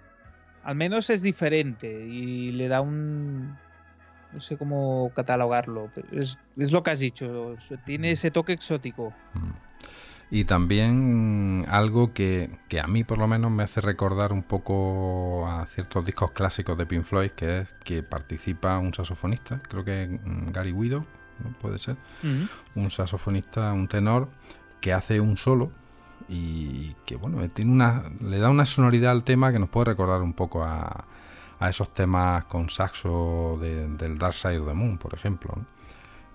[0.64, 3.56] al menos es diferente y le da un
[4.32, 9.12] no sé cómo catalogarlo, pero es, es lo que has dicho, tiene ese toque exótico.
[10.30, 15.48] Y también algo que, que a mí por lo menos me hace recordar un poco
[15.48, 20.06] a ciertos discos clásicos de Pink Floyd, que es que participa un saxofonista, creo que
[20.06, 21.04] mm, Gary Widow,
[21.42, 21.58] ¿no?
[21.58, 21.96] puede ser,
[22.76, 24.28] un saxofonista, un tenor,
[24.80, 25.72] que hace un solo
[26.28, 30.20] y que bueno, tiene una, le da una sonoridad al tema que nos puede recordar
[30.22, 31.04] un poco a,
[31.58, 35.52] a esos temas con saxo de- del Dark Side of the Moon, por ejemplo.
[35.56, 35.66] ¿no?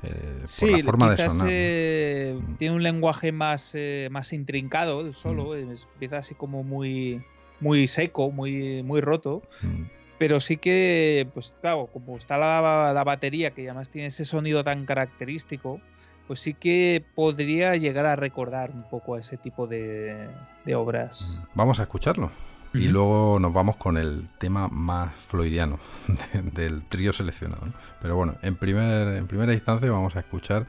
[0.04, 1.48] Eh, por Sí, la forma de sonar.
[1.50, 2.54] eh, Mm.
[2.56, 7.24] tiene un lenguaje más, eh, más intrincado el solo, es- empieza así como muy,
[7.60, 9.42] muy seco, muy, muy roto.
[9.64, 9.84] Mm.
[10.18, 14.64] Pero sí que, pues claro, como está la, la batería, que además tiene ese sonido
[14.64, 15.82] tan característico,
[16.28, 20.30] pues sí que podría llegar a recordar un poco a ese tipo de,
[20.66, 21.42] de obras.
[21.54, 22.32] Vamos a escucharlo.
[22.74, 25.80] Y luego nos vamos con el tema más floidiano
[26.54, 27.68] del trío seleccionado.
[28.02, 30.68] Pero bueno, en, primer, en primera instancia vamos a escuchar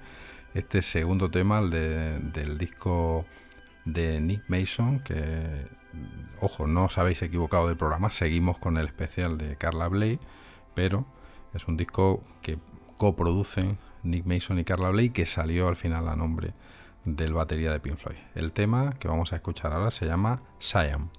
[0.54, 3.26] este segundo tema del disco
[3.84, 5.66] de Nick Mason, que,
[6.40, 10.18] ojo, no os habéis equivocado del programa, seguimos con el especial de Carla Bley,
[10.74, 11.07] pero
[11.54, 12.59] es un disco que
[12.96, 16.54] coproducen Nick Mason y Carla Bley, que salió al final a nombre
[17.04, 18.18] del batería de Pink Floyd.
[18.34, 21.11] El tema que vamos a escuchar ahora se llama Siam.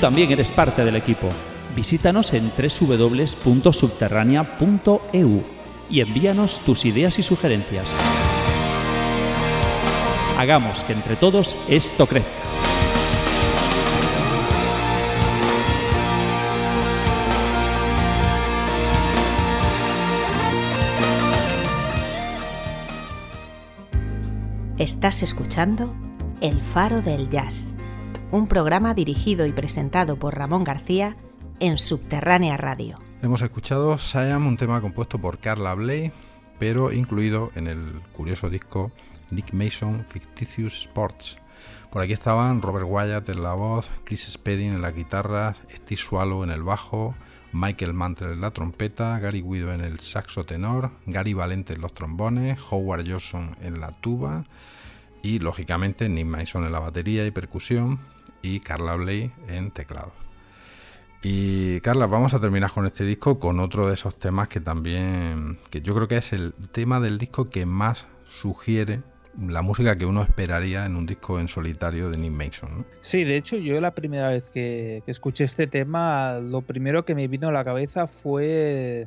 [0.00, 1.28] También eres parte del equipo.
[1.76, 5.42] Visítanos en www.subterránea.eu
[5.90, 7.86] y envíanos tus ideas y sugerencias.
[10.38, 12.30] Hagamos que entre todos esto crezca.
[24.78, 25.94] Estás escuchando
[26.40, 27.69] El Faro del Jazz,
[28.32, 31.16] un programa dirigido y presentado por Ramón García
[31.58, 32.98] en Subterránea Radio.
[33.22, 36.12] Hemos escuchado Siam, un tema compuesto por Carla Bley,
[36.58, 38.92] pero incluido en el curioso disco
[39.30, 41.36] Nick Mason Fictitious Sports.
[41.90, 46.44] Por aquí estaban Robert Wyatt en la voz, Chris Spedding en la guitarra, Steve Swallow
[46.44, 47.16] en el bajo,
[47.52, 51.92] Michael Mantle en la trompeta, Gary Guido en el saxo tenor, Gary Valente en los
[51.94, 54.44] trombones, Howard Johnson en la tuba
[55.22, 57.98] y lógicamente Nick Mason en la batería y percusión
[58.42, 60.12] y Carla Bley en teclado.
[61.22, 65.58] Y Carla, vamos a terminar con este disco con otro de esos temas que también,
[65.70, 69.02] que yo creo que es el tema del disco que más sugiere
[69.38, 72.86] la música que uno esperaría en un disco en solitario de Nick Mason.
[73.00, 77.28] Sí, de hecho yo la primera vez que, escuché este tema, lo primero que me
[77.28, 79.06] vino a la cabeza fue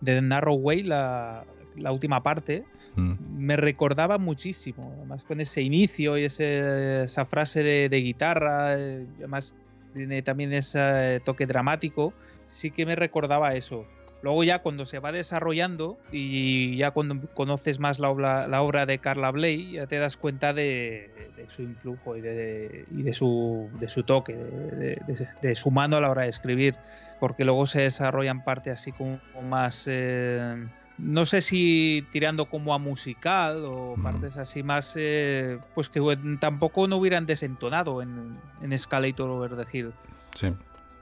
[0.00, 1.44] de Narrow Way, la,
[1.92, 2.64] última parte.
[2.96, 3.14] Mm.
[3.38, 9.54] Me recordaba muchísimo, además con ese inicio y esa frase de, de guitarra, eh, además
[9.92, 12.12] tiene también ese toque dramático,
[12.44, 13.86] sí que me recordaba eso.
[14.22, 18.84] Luego ya cuando se va desarrollando y ya cuando conoces más la obra, la obra
[18.84, 21.10] de Carla Bley, ya te das cuenta de,
[21.48, 26.28] su influjo y de, su, de su toque, de, su mano a la hora de
[26.28, 26.76] escribir,
[27.18, 29.86] porque luego se desarrollan partes así como más...
[29.88, 30.66] Eh,
[31.02, 36.00] no sé si tirando como a musical o partes así más, eh, pues que
[36.40, 39.92] tampoco no hubieran desentonado en, en Escalator Over the Hill.
[40.34, 40.52] Sí,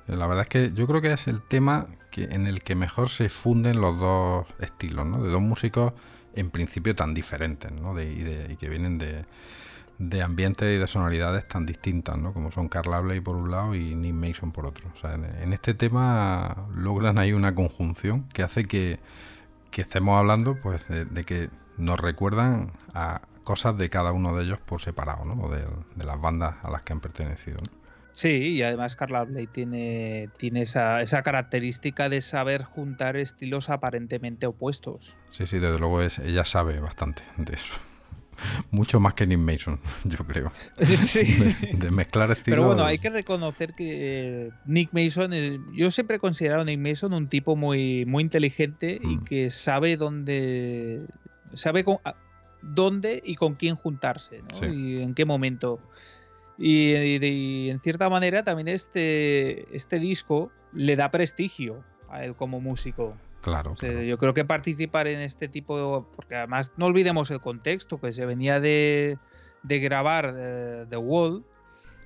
[0.06, 3.08] la verdad es que yo creo que es el tema que, en el que mejor
[3.08, 5.22] se funden los dos estilos, ¿no?
[5.22, 5.92] De dos músicos
[6.34, 7.94] en principio tan diferentes, ¿no?
[7.94, 9.24] De, y, que vienen de,
[9.98, 12.32] de ambientes y de sonoridades tan distintas, ¿no?
[12.32, 14.88] Como son Carl por un lado y Nick Mason por otro.
[14.94, 19.00] O sea, en este tema logran ahí una conjunción que hace que
[19.78, 24.58] que estemos hablando pues de, que nos recuerdan a cosas de cada uno de ellos
[24.58, 25.34] por separado, ¿no?
[25.34, 25.64] O de,
[26.04, 27.58] las bandas a las que han pertenecido.
[28.10, 34.48] Sí, y además Carla Bley tiene, tiene esa, esa, característica de saber juntar estilos aparentemente
[34.48, 35.16] opuestos.
[35.30, 37.74] Sí, sí, desde luego es, ella sabe bastante de eso.
[38.70, 40.52] Mucho más que Nick Mason, yo creo.
[40.82, 41.20] Sí.
[41.72, 42.58] De, mezclar estilos.
[42.58, 45.32] Pero bueno, hay que reconocer que Nick Mason,
[45.74, 49.24] yo siempre he considerado a Nick Mason un tipo muy, muy inteligente y mm.
[49.24, 51.06] que sabe dónde.
[51.54, 51.84] sabe
[52.62, 54.72] dónde y con quién juntarse, ¿no?
[54.72, 55.80] Y en qué momento.
[56.58, 63.16] Y, en cierta manera también este, este disco le da prestigio a él como músico.
[63.40, 68.12] Claro, Yo creo que participar en este tipo, porque además no olvidemos el contexto, que
[68.12, 69.18] se venía de,
[69.62, 71.44] grabar eh, The Wall,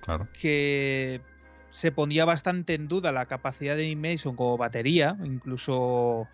[0.03, 0.28] claro.
[0.39, 1.22] que
[1.70, 6.28] se ponía bastante en duda la capacidad de Mason como batería, incluso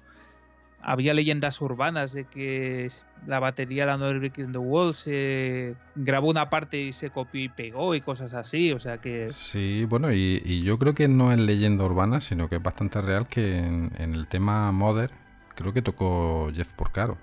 [0.80, 2.88] había leyendas urbanas de que
[3.26, 7.42] la batería de la Brick in the Wall se grabó una parte y se copió
[7.42, 9.28] y pegó y cosas así, o sea que...
[9.30, 13.26] Sí, bueno, y, yo creo que no es leyenda urbana, sino que es bastante real
[13.26, 15.10] que en, en el tema Mother
[15.54, 17.18] creo que tocó Jeff Porcaro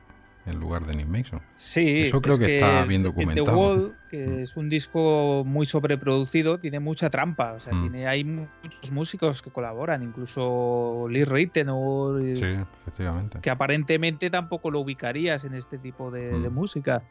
[0.45, 1.41] en lugar de Nick Mason.
[1.55, 3.45] Sí, eso creo que, está bien documentado.
[3.45, 4.39] The Wall, que mm.
[4.39, 7.53] es un disco muy sobreproducido, tiene mucha trampa.
[7.53, 7.81] O sea, mm.
[7.81, 12.21] tiene, hay muchos músicos que colaboran, incluso Lee Rittenhour.
[12.35, 13.39] Sí, efectivamente.
[13.41, 16.53] Que aparentemente tampoco lo ubicarías en este tipo de, de mm.
[16.53, 17.03] música.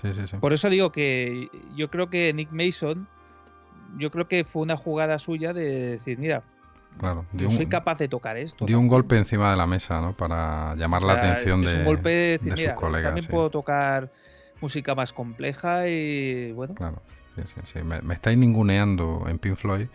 [0.00, 0.36] Sí, sí, sí.
[0.36, 3.08] Por eso digo que yo creo que Nick Mason,
[3.98, 6.42] yo creo que fue una jugada suya de decir, mira,
[6.98, 8.66] Claro, yo soy capaz de tocar esto.
[8.66, 10.16] Dio un golpe encima de la mesa, ¿no?
[10.16, 13.10] Para llamar la atención de, un sus colegas.
[13.10, 14.10] También puedo tocar
[14.60, 16.74] música más compleja y bueno.
[16.74, 17.00] Claro,
[17.44, 19.86] sí, sí, Me, estáis ninguneando en Pink Floyd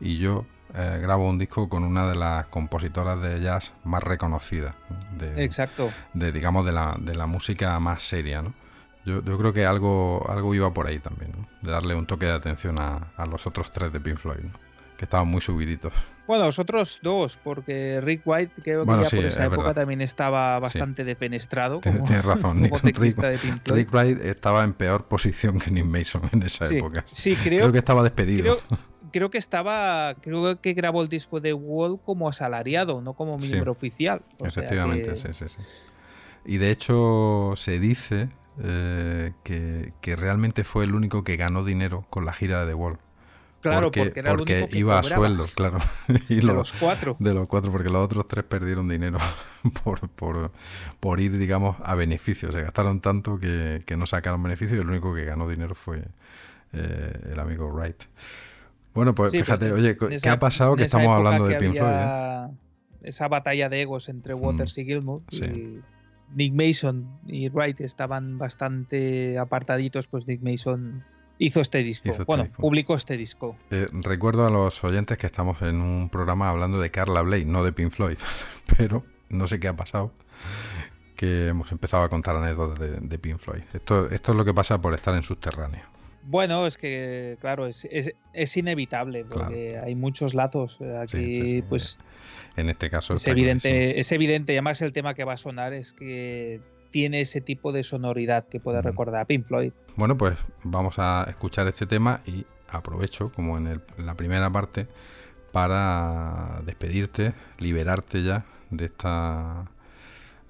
[0.00, 4.74] y yo eh, grabo un disco con una de las compositoras de jazz más reconocidas.
[5.16, 5.90] De, Exacto.
[6.12, 8.52] De, digamos, de la, de la música más seria, ¿no?
[9.04, 11.48] Yo, yo, creo que algo, algo iba por ahí también, ¿no?
[11.62, 14.68] De darle un toque de atención a, a los otros tres de Pink Floyd, ¿no?
[14.98, 15.92] que estaban muy subiditos.
[16.28, 20.58] Bueno, los otros dos, porque Rick White, creo que ya por esa época también estaba
[20.60, 21.80] bastante defenestrado.
[21.80, 22.62] Tienes razón,
[23.64, 27.06] Rick, White estaba en peor posición que Nick Mason en esa época.
[27.10, 28.58] Sí, creo, que estaba despedido.
[29.10, 33.72] Creo, que estaba, creo que grabó el disco de Wall como asalariado, no como miembro
[33.72, 34.20] oficial.
[34.38, 35.62] efectivamente, sí, sí, sí.
[36.44, 38.28] Y de hecho se dice
[38.62, 42.74] eh, que, que realmente fue el único que ganó dinero con la gira de The
[42.74, 42.98] Wall
[43.60, 45.78] Claro, porque, porque, era el único que iba a sueldo, claro.
[46.28, 47.16] Y De los cuatro.
[47.18, 49.18] De los cuatro, porque los otros tres perdieron dinero
[49.84, 50.52] por, por,
[51.00, 52.52] por ir, digamos, a beneficio.
[52.52, 56.02] Se gastaron tanto que, que no sacaron beneficio y el único que ganó dinero fue
[56.72, 58.04] eh, el amigo Wright.
[58.94, 60.76] Bueno, pues Sí, fíjate, oye, ¿qué esa- ha pasado?
[60.76, 61.90] Que estamos hablando de Pink Floyd.
[61.90, 62.48] ¿eh?
[63.02, 65.22] Esa batalla de egos entre Waters y Gilmour.
[65.30, 65.44] sí.
[65.44, 65.80] y
[66.34, 71.02] Nick Mason y Wright estaban bastante apartaditos, pues Nick Mason
[71.38, 72.08] hizo este disco.
[72.08, 72.60] Hizo este bueno, disco.
[72.62, 73.56] publicó este disco.
[73.70, 77.64] Eh, recuerdo a los oyentes que estamos en un programa hablando de Carla Bley, no
[77.64, 78.18] de Pink Floyd,
[78.76, 80.12] pero no sé qué ha pasado,
[81.16, 83.62] que hemos empezado a contar anécdotas de, de Pink Floyd.
[83.74, 85.82] Esto, esto es lo que pasa por estar en subterráneo.
[86.24, 90.78] Bueno, es que, claro, es, es, es inevitable, porque hay muchos lazos.
[91.00, 91.62] Aquí, Sí, sí, sí.
[91.62, 91.98] pues,
[92.56, 94.00] En este caso es evidente, clarísimo.
[94.00, 94.52] es evidente.
[94.52, 96.60] Y además, el tema que va a sonar es que
[96.90, 99.72] tiene ese tipo de sonoridad que puede recordar a Pink Floyd.
[99.96, 104.48] Bueno, pues vamos a escuchar este tema y aprovecho, como en, el- en la primera
[104.50, 104.86] parte,
[105.52, 109.64] para despedirte, liberarte ya de esta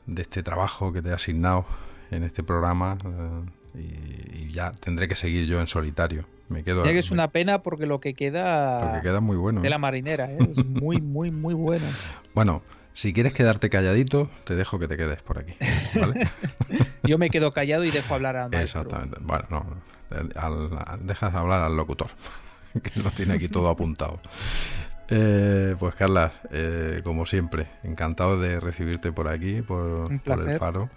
[0.07, 1.66] de este trabajo que te he asignado
[2.11, 2.97] en este programa
[3.74, 6.24] eh, y, y ya tendré que seguir yo en solitario.
[6.49, 9.22] Me quedo Mira que es una pena porque lo que queda, Lo que queda es
[9.22, 9.70] muy bueno, de ¿eh?
[9.70, 10.39] la marinera ¿eh?
[10.51, 11.84] es muy, muy, muy bueno.
[12.34, 12.62] Bueno,
[12.99, 15.55] si quieres quedarte calladito, te dejo que te quedes por aquí.
[15.95, 16.29] ¿vale?
[17.05, 18.81] Yo me quedo callado y dejo hablar al maestro.
[18.81, 19.19] Exactamente.
[19.23, 19.67] Bueno, no,
[20.35, 22.09] al- al- dejas hablar al locutor,
[22.83, 24.21] que lo tiene aquí todo apuntado.
[25.11, 30.91] Eh, pues Carla, eh, como siempre, encantado de recibirte por aquí, por, el faro.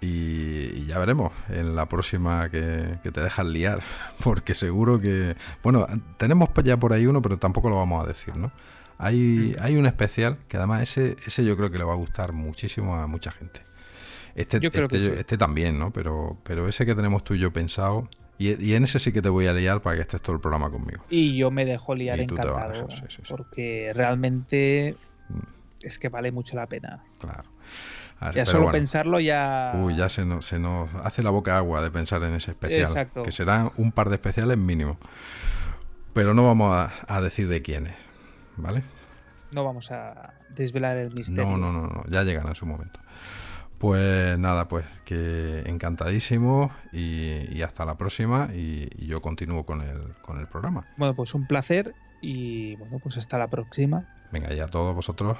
[0.00, 3.78] Y, y ya veremos en la próxima que, que te dejas liar,
[4.24, 5.36] porque seguro que...
[5.62, 5.86] Bueno,
[6.16, 8.50] tenemos ya por ahí uno, pero tampoco lo vamos a decir, ¿no?
[8.98, 9.62] Hay, Mm.
[9.62, 12.96] hay un especial que además ese, ese yo creo que le va a gustar muchísimo
[12.96, 13.60] a mucha gente.
[14.34, 15.16] Este, Yo creo este, que yo- sí.
[15.18, 15.92] este también, ¿no?
[15.92, 19.22] Pero, pero ese que tenemos tú y yo pensado, y, y en ese sí que
[19.22, 21.02] te voy a liar para que estés todo el programa conmigo.
[21.08, 23.22] Y yo me dejo liar encantado, dejar, sí, sí, sí.
[23.28, 24.94] porque realmente
[25.30, 25.38] Mm.
[25.82, 27.02] es que vale mucho la pena.
[27.18, 27.42] Claro.
[28.20, 28.72] Ver, Ya solo bueno.
[28.72, 29.72] pensarlo ya...
[29.76, 32.80] Uy, ya se nos, se nos hace la boca agua de pensar en ese especial.
[32.82, 33.22] Exacto.
[33.22, 34.98] Que serán un par de especiales mínimo.
[36.14, 37.94] Pero no vamos a, a decir de quiénes,
[38.56, 38.82] ¿vale?
[39.52, 41.44] No vamos a desvelar el misterio.
[41.44, 43.00] No, no, no, no, ya llegará en su momento.
[43.78, 49.82] Pues nada, pues que encantadísimo y, y hasta la próxima y, y yo continúo con
[49.82, 50.86] el, con el programa.
[50.96, 54.08] Bueno, pues un placer y bueno, pues hasta la próxima.
[54.32, 55.36] Venga, y a todos vosotros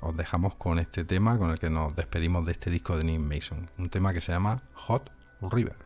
[0.00, 3.20] os dejamos con este tema con el que nos despedimos de este disco de Nick
[3.20, 3.70] Mason.
[3.78, 5.10] Un tema que se llama Hot
[5.42, 5.76] River.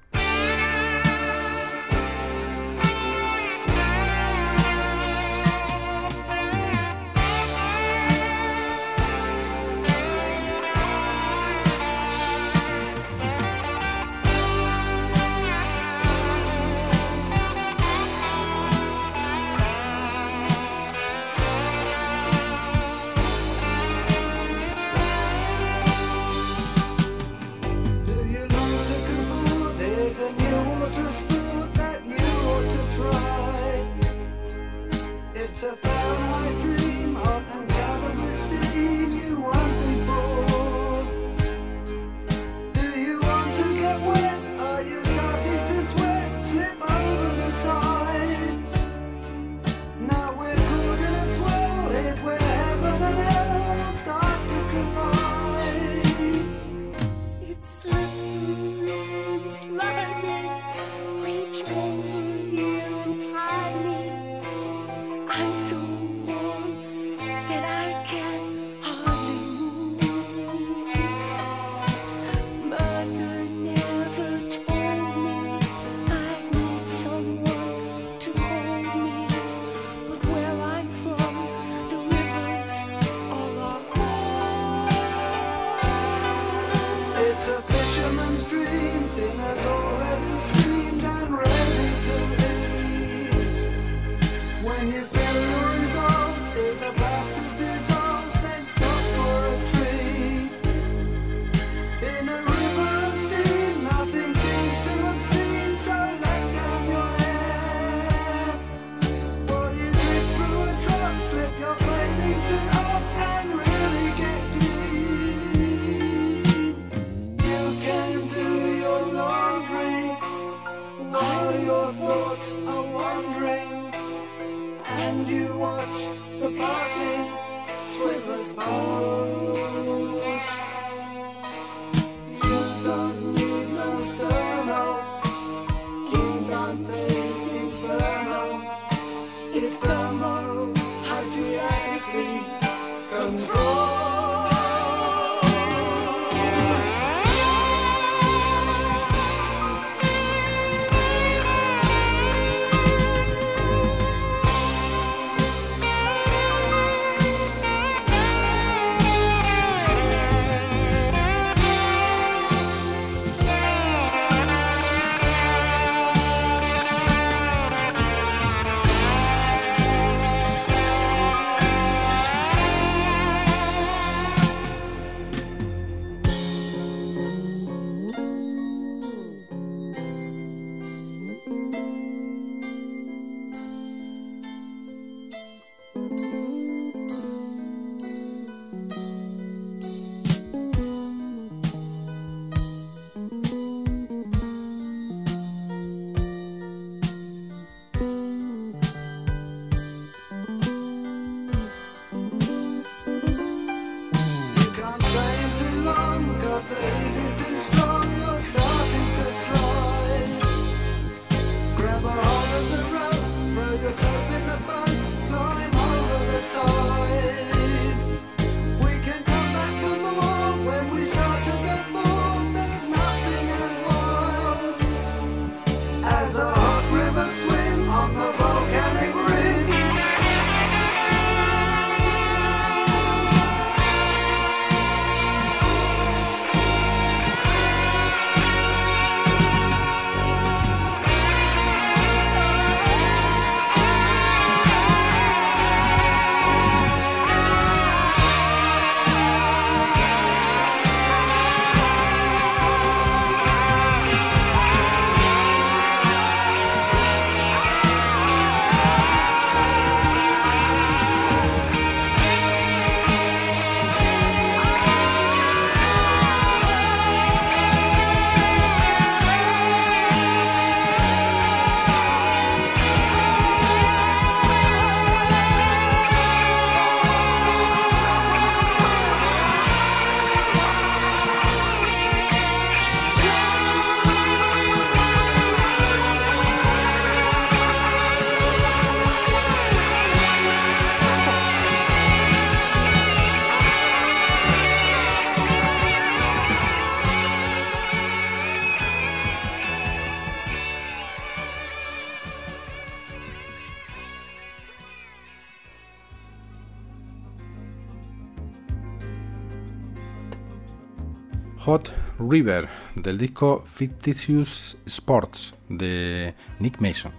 [312.29, 317.13] River del disco Fictitious Sports de Nick Mason,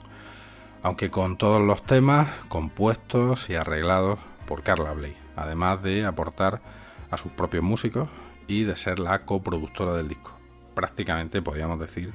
[0.84, 6.62] aunque con todos los temas compuestos y arreglados por Carla Bley, además de aportar
[7.10, 8.08] a sus propios músicos
[8.48, 10.38] y de ser la coproductora del disco.
[10.76, 12.14] Prácticamente podríamos decir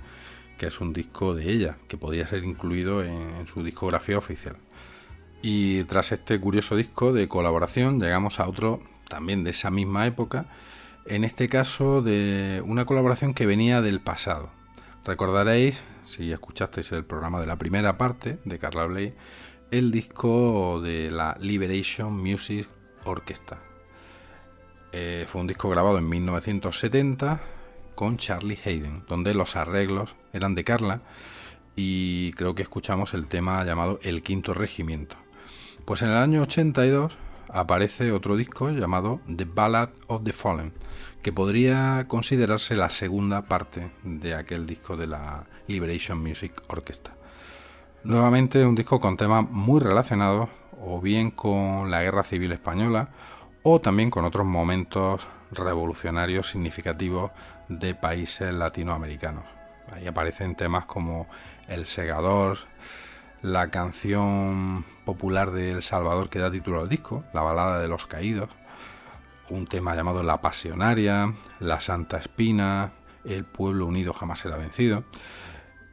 [0.57, 4.57] que es un disco de ella, que podría ser incluido en, en su discografía oficial.
[5.43, 10.47] Y tras este curioso disco de colaboración llegamos a otro también de esa misma época,
[11.07, 14.51] en este caso de una colaboración que venía del pasado.
[15.05, 19.15] Recordaréis, si escuchasteis el programa de la primera parte de Carla Bley,
[19.71, 22.69] el disco de la Liberation Music
[23.05, 23.61] Orchestra.
[24.93, 27.41] Eh, fue un disco grabado en 1970
[27.95, 31.03] con Charlie Hayden, donde los arreglos eran de Carla
[31.77, 35.17] y creo que escuchamos el tema llamado El Quinto Regimiento.
[35.85, 37.17] Pues en el año 82
[37.49, 40.73] aparece otro disco llamado The Ballad of the Fallen,
[41.25, 47.17] que podría considerarse la segunda parte de aquel disco de la Liberation Music Orchestra.
[48.03, 53.09] Nuevamente un disco con temas muy relacionados o bien con la Guerra Civil Española
[53.63, 57.31] o también con otros momentos revolucionarios significativos
[57.71, 59.45] de países latinoamericanos.
[59.95, 61.27] Ahí aparecen temas como
[61.69, 62.59] El Segador,
[63.41, 68.05] la canción popular de El Salvador que da título al disco, la balada de los
[68.05, 68.51] caídos,
[69.51, 72.93] un tema llamado La Pasionaria, La Santa Espina,
[73.25, 75.05] El Pueblo Unido jamás será vencido.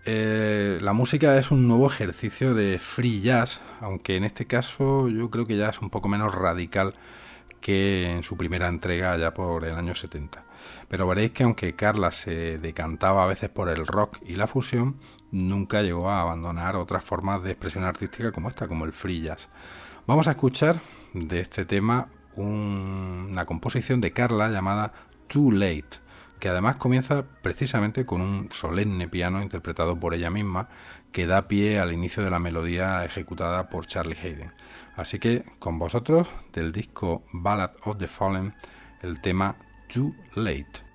[0.05, 5.29] Eh, la música es un nuevo ejercicio de free jazz, aunque en este caso yo
[5.29, 6.93] creo que ya es un poco menos radical
[7.59, 10.43] que en su primera entrega ya por el año 70.
[10.87, 14.99] Pero veréis que aunque Carla se decantaba a veces por el rock y la fusión,
[15.31, 19.47] nunca llegó a abandonar otras formas de expresión artística como esta, como el free jazz.
[20.07, 20.79] Vamos a escuchar
[21.13, 24.93] de este tema un- una composición de Carla llamada
[25.27, 25.99] Too Late,
[26.39, 30.69] que además comienza precisamente con un solemne piano interpretado por ella misma,
[31.11, 34.51] que da pie al inicio de la melodía ejecutada por Charlie Hayden.
[34.95, 38.53] Así que con vosotros del disco Ballad of the Fallen
[39.01, 39.55] el tema
[39.93, 40.90] Too Late.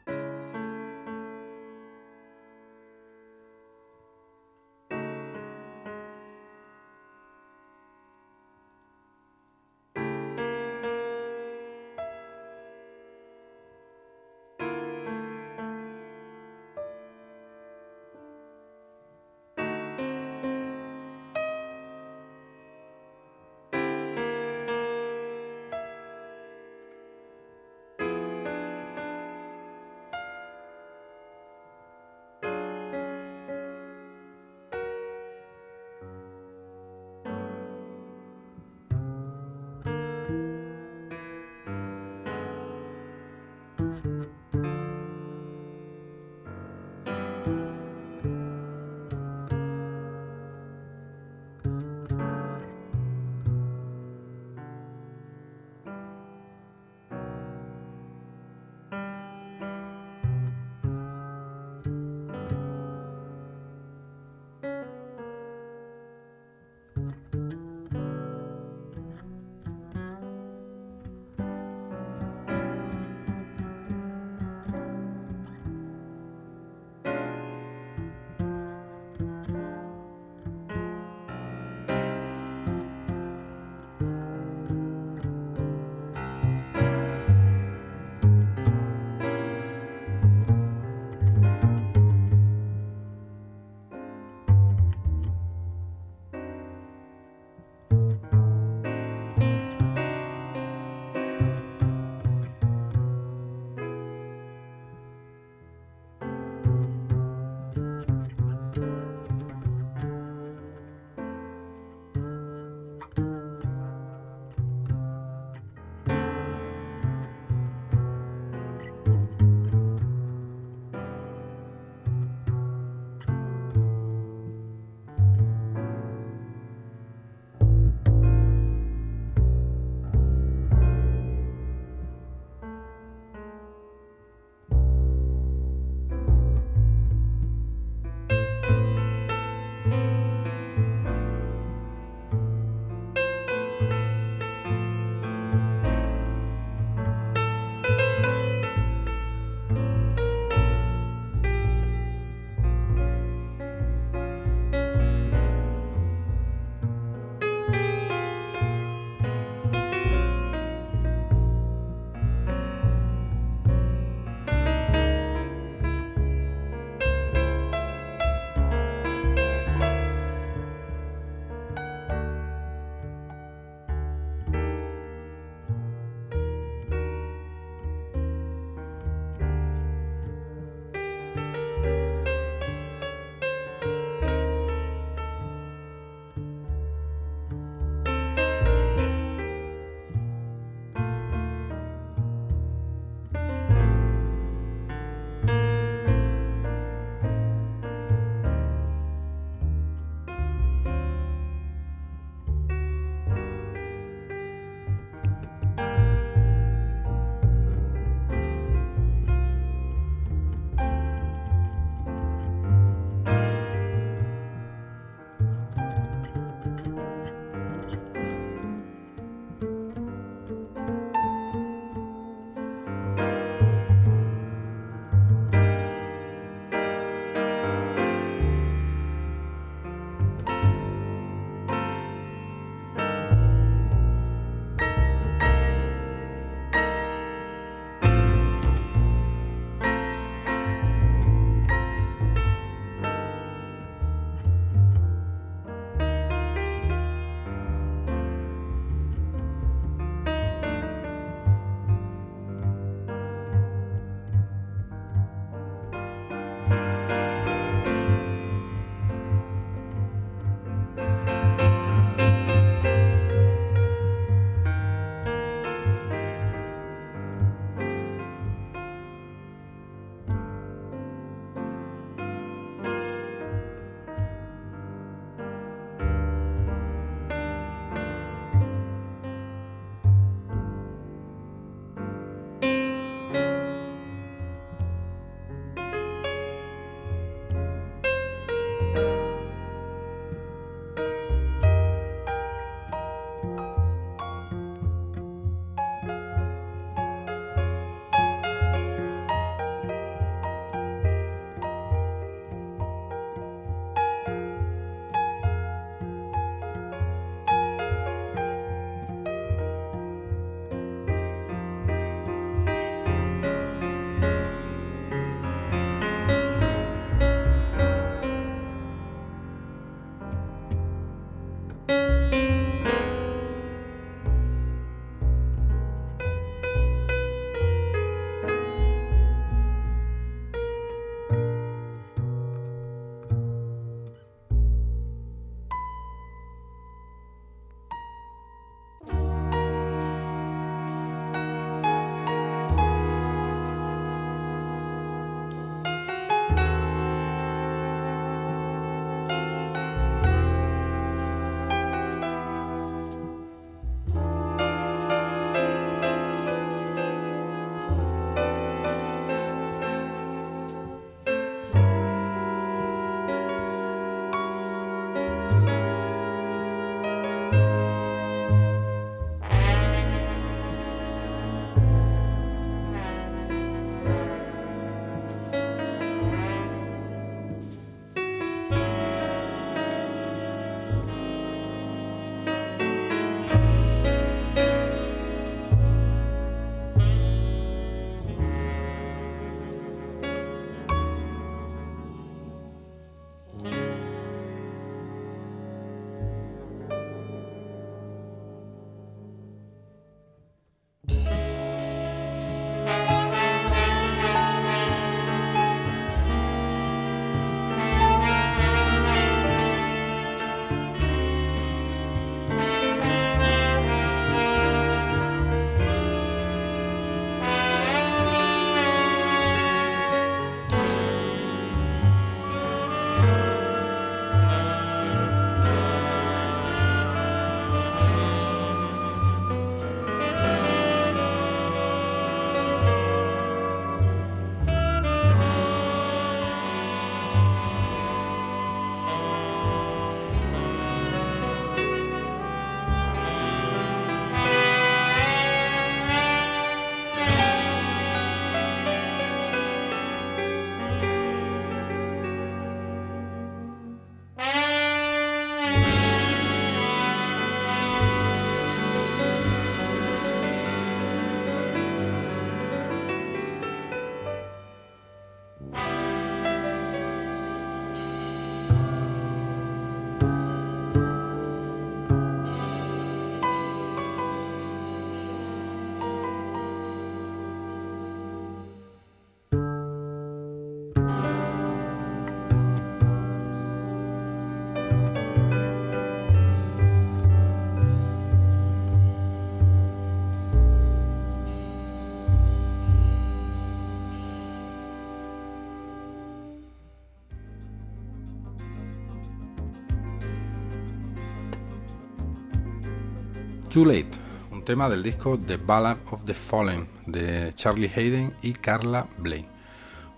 [503.77, 504.13] Too Late,
[504.53, 509.47] un tema del disco The Ballad of the Fallen de Charlie Hayden y Carla Bley.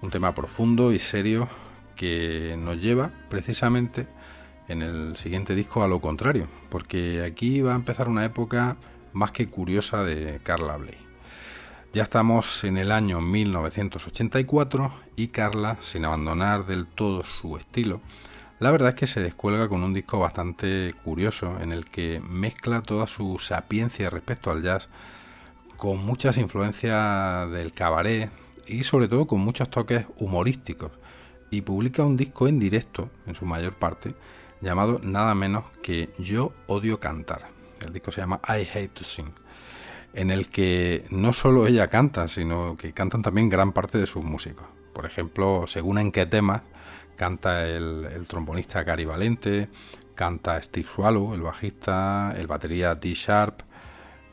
[0.01, 1.49] Un tema profundo y serio
[1.97, 4.07] que nos lleva precisamente
[4.69, 8.77] en el siguiente disco a lo contrario, porque aquí va a empezar una época
[9.13, 10.95] más que curiosa de Carla Bley.
[11.93, 18.01] Ya estamos en el año 1984 y Carla, sin abandonar del todo su estilo,
[18.61, 22.83] la verdad es que se descuelga con un disco bastante curioso en el que mezcla
[22.83, 24.89] toda su sapiencia respecto al jazz
[25.77, 28.31] con muchas influencias del cabaret
[28.67, 30.91] y sobre todo con muchos toques humorísticos
[31.51, 34.15] y publica un disco en directo, en su mayor parte,
[34.61, 37.47] llamado nada menos que Yo odio cantar.
[37.81, 39.31] El disco se llama I Hate to Sing,
[40.15, 44.25] en el que no solo ella canta, sino que cantan también gran parte de sus
[44.25, 44.67] músicos.
[44.93, 46.63] Por ejemplo, según en qué temas,
[47.19, 49.69] canta el, trombonista Gary Valente,
[50.15, 53.61] canta Steve Swallow, el bajista, el batería D Sharp,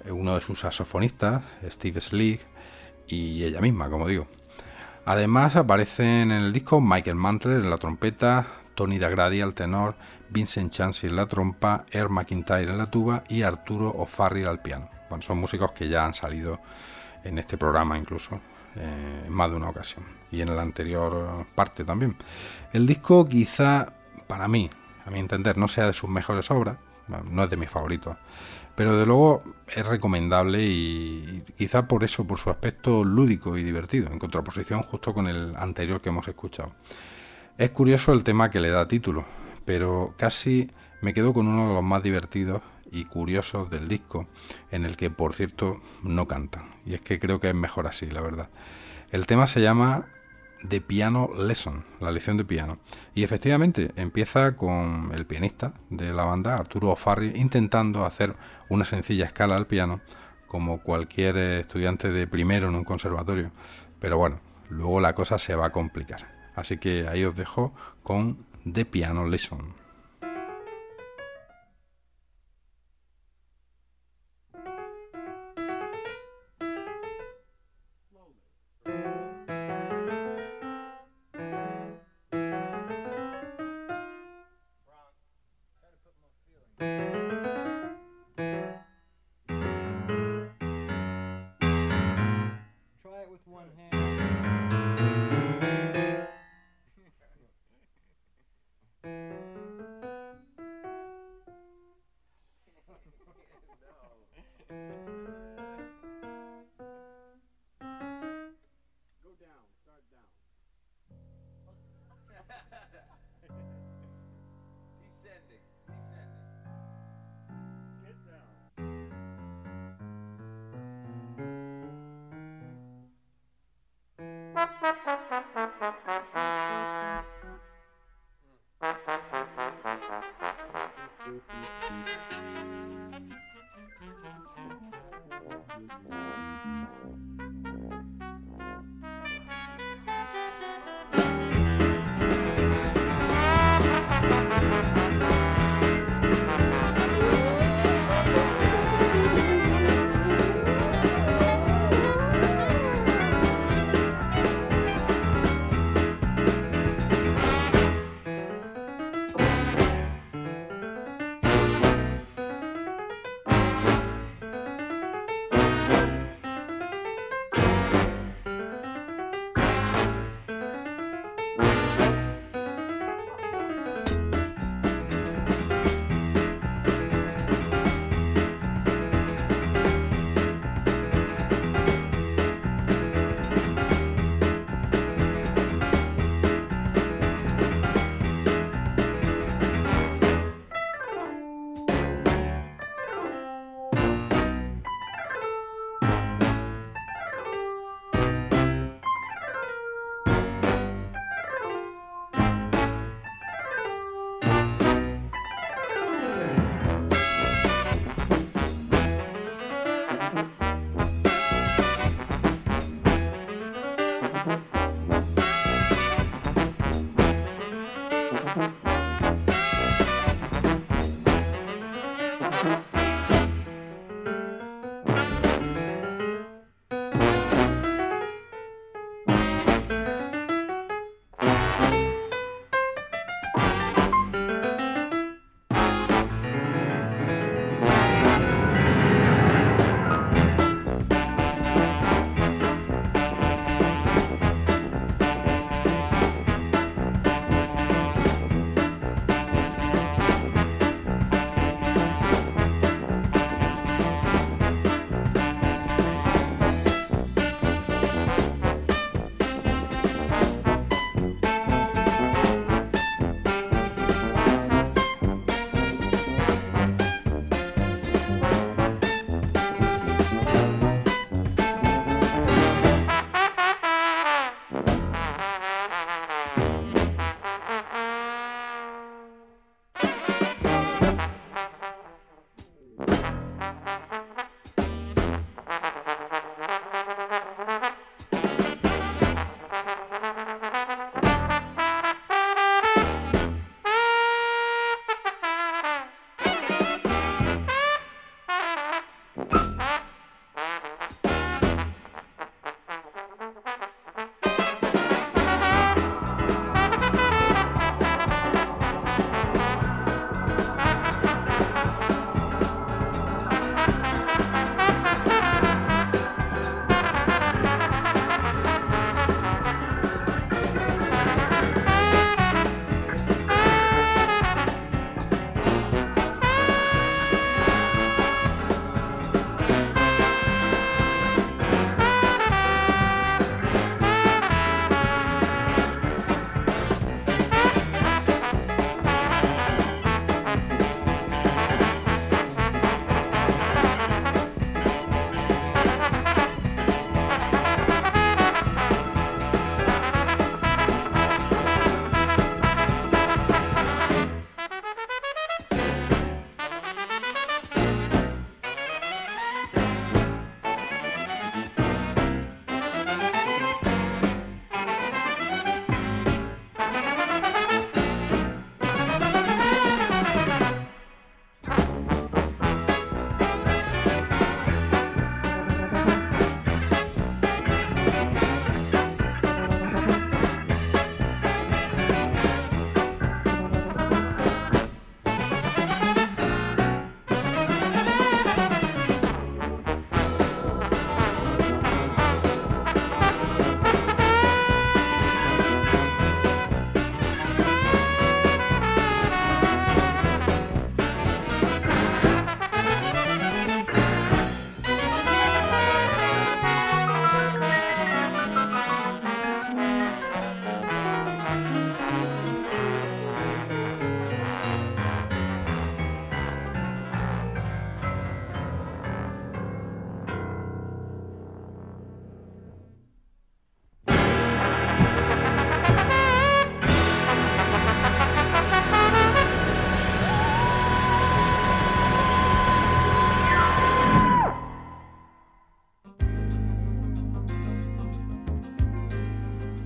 [0.10, 2.46] uno de sus saxofonistas, Steve Slick,
[3.08, 4.28] y ella misma, como digo.
[5.06, 9.96] Además aparecen en el disco Michael Mantler en la trompeta, Tony Dagradi al tenor,
[10.30, 14.90] Vincent Chansey en la trompa, Air McIntyre en la tuba y Arturo O'Farrill al piano.
[15.10, 16.60] Bueno, son músicos que ya han salido
[17.24, 18.42] en este programa incluso
[18.76, 22.16] eh, en más de una ocasión y en la anterior parte también.
[22.74, 23.94] El disco quizá
[24.28, 24.70] para mí,
[25.06, 26.78] a mi entender, no sea de sus mejores obras,
[27.08, 28.18] no es de mis favoritos,
[28.76, 33.64] pero de luego es recomendable y, y quizá por eso, por su aspecto lúdico y
[33.64, 36.74] divertido, en contraposición justo con el anterior que hemos escuchado.
[37.58, 39.26] Es curioso el tema que le da título,
[39.64, 40.72] pero casi
[41.02, 42.62] me quedo con uno de los más divertidos
[42.96, 44.28] y curiosos del disco,
[44.72, 48.06] en el que por cierto no cantan, y es que creo que es mejor así,
[48.06, 48.50] la verdad.
[49.12, 50.06] El tema se llama
[50.68, 52.80] The Piano Lesson, la lección de piano,
[53.14, 58.36] y efectivamente empieza con el pianista de la banda, Arturo O'Farrill, intentando hacer
[58.70, 60.00] una sencilla escala al piano,
[60.48, 63.52] como cualquier estudiante de primero en un conservatorio,
[64.00, 64.40] pero bueno,
[64.70, 66.34] luego la cosa se va a complicar.
[66.56, 67.74] Así que ahí os dejo
[68.04, 69.85] con The Piano Lesson.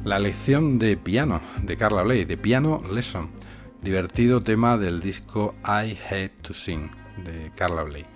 [0.09, 3.29] La lección de piano de Carla Bley, de Piano Lesson,
[3.83, 6.89] divertido tema del disco I Hate to Sing
[7.23, 8.07] de Carla Bley.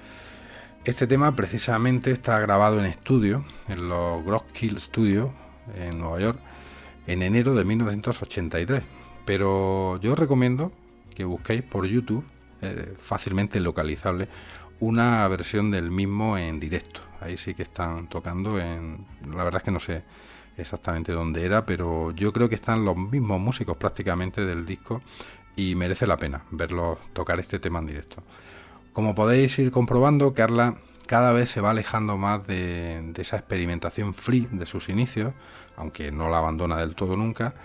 [0.85, 5.29] Este tema precisamente está grabado en estudio, en los Grosskill Studios
[5.77, 6.39] en Nueva York,
[7.05, 8.81] en enero de 1983.
[9.27, 10.71] Pero yo os recomiendo
[11.13, 12.25] que busquéis por YouTube,
[12.63, 14.29] eh, fácilmente localizable,
[14.79, 17.01] una versión del mismo en directo.
[17.21, 19.05] Ahí sí que están tocando en...
[19.27, 20.03] La verdad es que no sé
[20.57, 25.01] exactamente dónde era, pero yo creo que están los mismos músicos prácticamente del disco
[25.55, 28.23] y merece la pena verlos tocar este tema en directo.
[28.93, 30.75] Como podéis ir comprobando, Carla
[31.07, 35.33] cada vez se va alejando más de, esa experimentación free de sus inicios,
[35.75, 37.55] aunque no la abandona del todo nunca,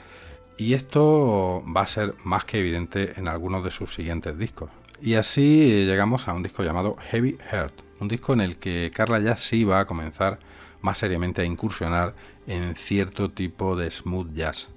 [0.56, 4.70] y esto va a ser más que evidente en algunos de sus siguientes discos.
[5.00, 9.20] Y así llegamos a un disco llamado Heavy Heart, un disco en el que Carla
[9.20, 10.40] ya sí va a comenzar
[10.80, 12.14] más seriamente a incursionar
[12.48, 14.70] en cierto tipo de smooth jazz.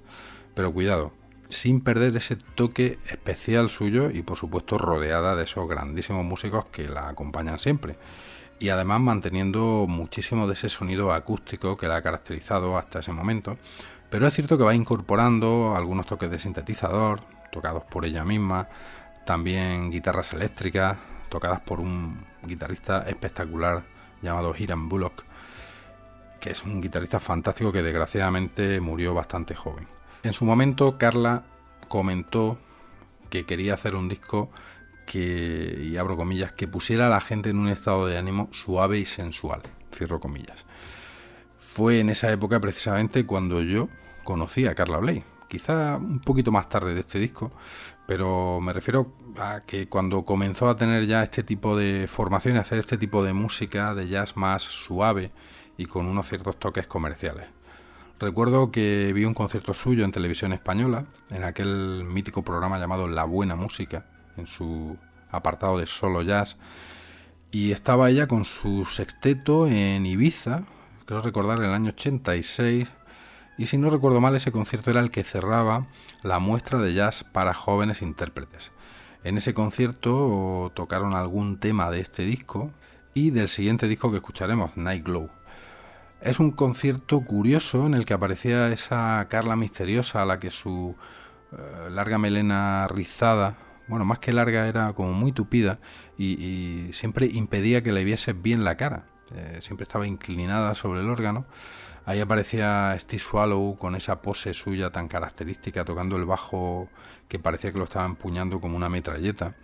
[0.53, 1.13] Pero cuidado,
[1.49, 6.87] sin perder ese toque especial suyo y por supuesto rodeada de esos grandísimos músicos que
[6.87, 7.97] la acompañan siempre.
[8.59, 13.57] Y además manteniendo muchísimo de ese sonido acústico que la ha caracterizado hasta ese momento.
[14.09, 17.21] Pero es cierto que va incorporando algunos toques de sintetizador,
[17.51, 18.67] tocados por ella misma,
[19.25, 20.97] también guitarras eléctricas,
[21.29, 23.83] tocadas por un guitarrista espectacular
[24.21, 25.23] llamado Hiram Bullock,
[26.41, 29.87] que es un guitarrista fantástico que desgraciadamente murió bastante joven.
[30.23, 31.43] En su momento, Carla
[31.87, 32.57] comentó
[33.29, 34.49] que quería hacer un disco
[35.05, 38.97] que, y abro comillas, que pusiera a la gente en un estado de ánimo suave
[38.97, 39.61] y sensual,
[39.93, 40.65] cierro comillas.
[41.59, 43.87] Fue en esa época precisamente cuando yo
[44.23, 47.51] conocí a Carla Bley, quizá un poquito más tarde de este disco,
[48.07, 52.59] pero me refiero a que cuando comenzó a tener ya este tipo de formación y
[52.59, 55.31] hacer este tipo de música de jazz más suave
[55.77, 57.47] y con unos ciertos toques comerciales.
[58.19, 63.23] Recuerdo que vi un concierto suyo en televisión española, en aquel mítico programa llamado La
[63.23, 64.05] Buena Música,
[64.37, 64.97] en su
[65.31, 66.57] apartado de solo jazz,
[67.51, 70.63] y estaba ella con su sexteto en Ibiza,
[71.05, 72.87] creo recordar el año 86,
[73.57, 75.87] y si no recuerdo mal ese concierto era el que cerraba
[76.23, 78.71] la muestra de jazz para jóvenes intérpretes.
[79.23, 82.71] En ese concierto tocaron algún tema de este disco
[83.13, 85.29] y del siguiente disco que escucharemos, Night Glow.
[86.21, 90.95] Es un concierto curioso en el que aparecía esa Carla misteriosa a la que su
[91.51, 93.57] eh, larga melena rizada,
[93.87, 95.79] bueno, más que larga era como muy tupida
[96.19, 99.07] y, siempre impedía que le viese bien la cara.
[99.33, 101.47] Eh, siempre estaba inclinada sobre el órgano.
[102.05, 106.87] Ahí aparecía Steve Swallow con esa pose suya tan característica, tocando el bajo
[107.29, 109.55] que parecía que lo estaba empuñando como una metralleta.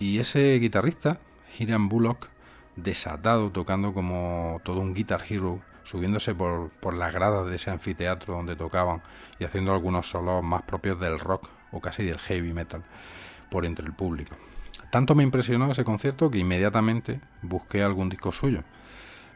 [0.00, 1.20] Y ese guitarrista,
[1.56, 2.30] Hiram Bullock,
[2.74, 8.34] desatado, tocando como todo un guitar hero, subiéndose por, por, las gradas de ese anfiteatro
[8.34, 9.02] donde tocaban
[9.38, 12.82] y haciendo algunos solos más propios del rock o casi del heavy metal
[13.50, 14.36] por entre el público.
[14.90, 18.62] Tanto me impresionó ese concierto que inmediatamente busqué algún disco suyo.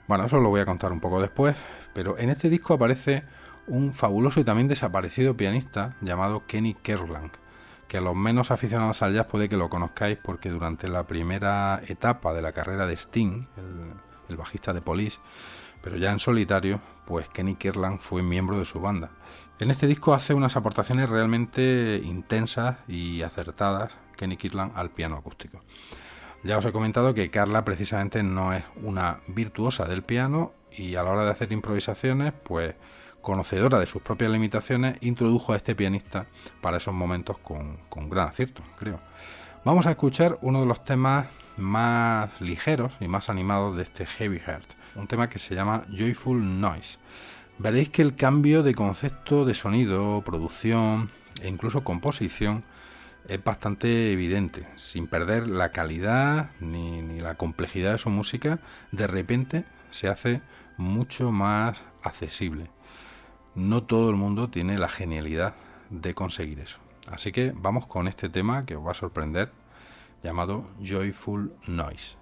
[0.06, 1.56] Bueno, eso lo voy a contar un poco después,
[1.92, 3.24] pero en este disco aparece
[3.66, 7.32] un fabuloso y también desaparecido pianista llamado Kenny Kerlang,
[7.88, 11.82] que a los menos aficionados al jazz puede que lo conozcáis porque durante la primera
[11.86, 13.92] etapa de la carrera de Sting, el,
[14.28, 15.18] el bajista de Police,
[15.82, 19.10] pero ya en solitario, pues Kenny Kirland fue miembro de su banda.
[19.60, 25.62] En este disco hace unas aportaciones realmente intensas y acertadas Kenny Kirland al piano acústico.
[26.44, 31.02] Ya os he comentado que Carla precisamente no es una virtuosa del piano y a
[31.02, 32.76] la hora de hacer improvisaciones, pues
[33.20, 36.26] conocedora de sus propias limitaciones, introdujo a este pianista
[36.60, 39.00] para esos momentos con, con gran acierto, creo.
[39.64, 41.26] Vamos a escuchar uno de los temas
[41.56, 46.60] más ligeros y más animados de este Heavy Heart, un tema que se llama Joyful
[46.60, 46.98] Noise.
[47.58, 51.10] Veréis que el cambio de concepto de sonido, producción
[51.40, 52.64] e incluso composición
[53.28, 54.66] es bastante evidente.
[54.74, 58.58] Sin perder la calidad ni, ni, la complejidad de su música,
[58.92, 60.42] de repente se hace
[60.76, 62.70] mucho más accesible.
[63.54, 65.54] No todo el mundo tiene la genialidad
[65.90, 66.78] de conseguir eso.
[67.10, 69.52] Así que vamos con este tema que os va a sorprender
[70.22, 72.16] llamado Joyful Noise.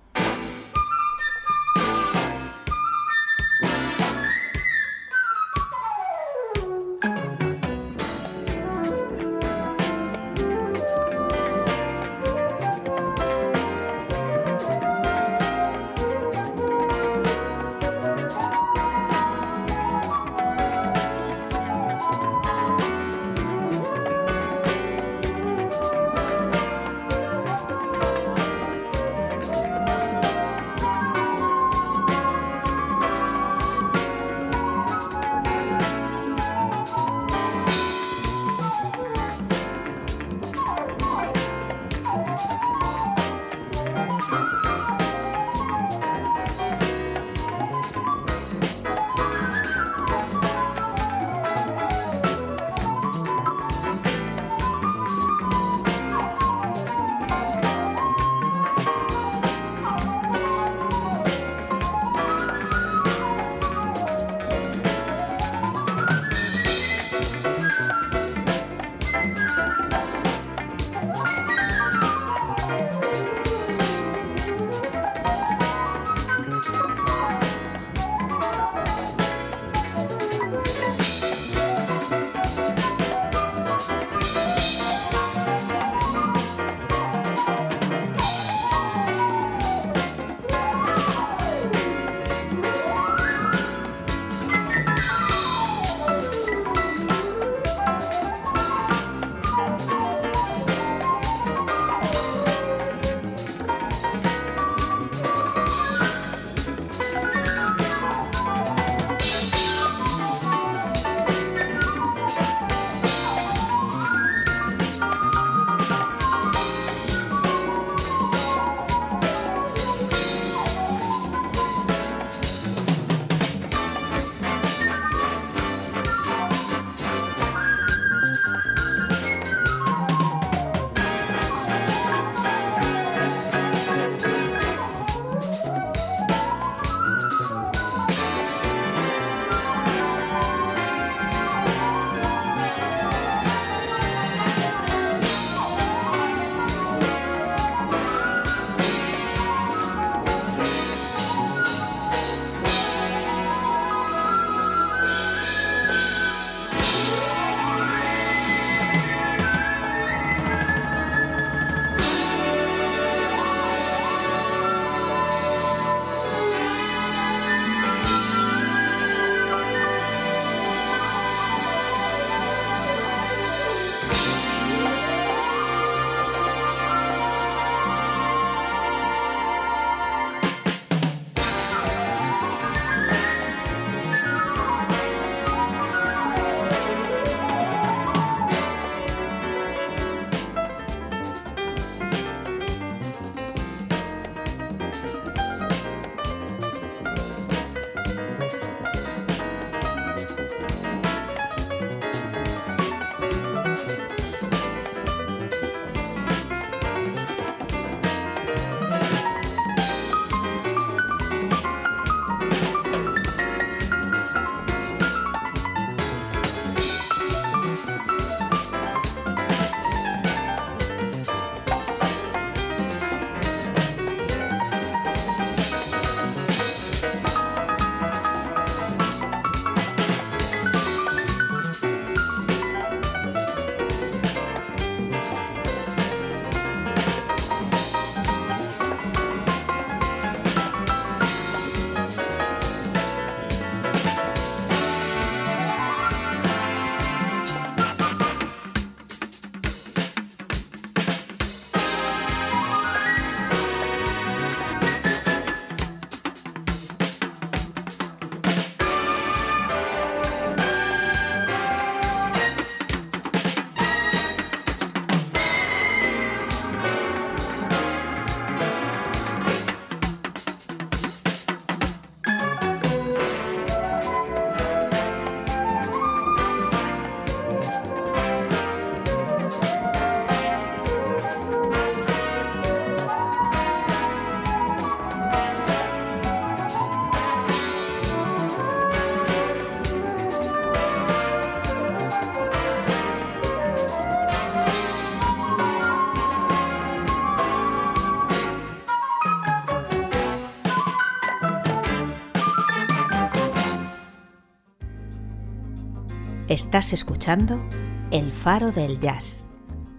[306.56, 307.62] Estás escuchando
[308.10, 309.44] El Faro del Jazz,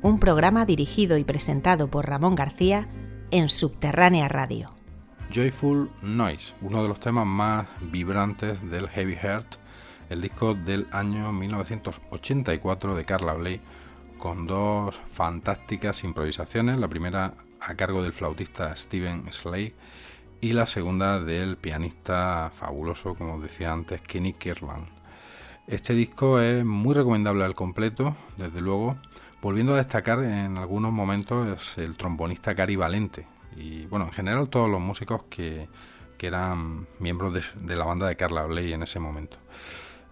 [0.01, 2.89] un programa dirigido y presentado por Ramón García
[3.29, 4.73] en Subterránea Radio.
[5.31, 9.57] Joyful Noise, uno de los temas más vibrantes del Heavy Heart,
[10.09, 13.61] el disco del año 1984 de Carla Bley,
[14.17, 19.75] con dos fantásticas improvisaciones, la primera a cargo del flautista Steven Slade
[20.41, 24.96] y la segunda del pianista fabuloso, como decía antes, Kenny Kirland.
[25.67, 28.95] Este disco es muy recomendable al completo, desde luego,
[29.41, 34.69] volviendo a destacar en algunos momentos el trombonista Gary Valente, y bueno, en general todos
[34.69, 35.67] los músicos que,
[36.19, 39.39] eran miembros de, la banda de Carla Bley en ese momento.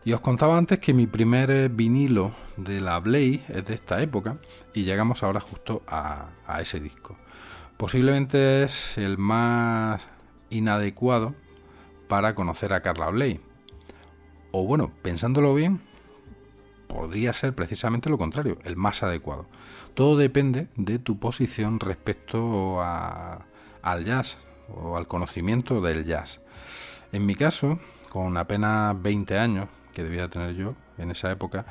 [0.03, 4.37] Y os contaba antes que mi primer vinilo de la Bley es de esta época
[4.73, 7.15] y llegamos ahora justo a, a ese disco.
[7.77, 10.05] Posiblemente es el más
[10.49, 11.33] inadecuado
[12.09, 13.39] para conocer a Carla Bley.
[14.57, 15.81] O bueno, pensándolo bien,
[16.87, 19.47] podría ser precisamente lo contrario, el más adecuado.
[19.95, 24.37] Todo depende de tu posición respecto al jazz
[24.69, 26.39] o al conocimiento del jazz.
[27.11, 27.79] En mi caso,
[28.09, 31.65] con apenas 20 años que debía tener yo en esa época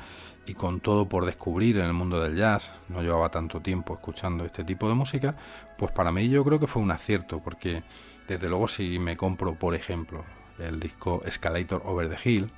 [0.45, 4.45] y con todo por descubrir en el mundo del jazz, no llevaba tanto tiempo escuchando
[4.45, 5.35] este tipo de música,
[5.79, 7.81] pues para mí yo creo que fue un acierto porque
[8.27, 10.23] desde luego si me compro, por ejemplo,
[10.59, 12.51] el disco Escalator Over the Hill,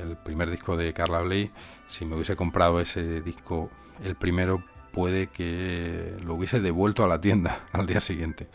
[0.00, 1.50] el primer disco de Carla Bley,
[1.86, 3.70] si me hubiese comprado ese disco,
[4.04, 8.48] el primero puede que lo hubiese devuelto a la tienda al día siguiente.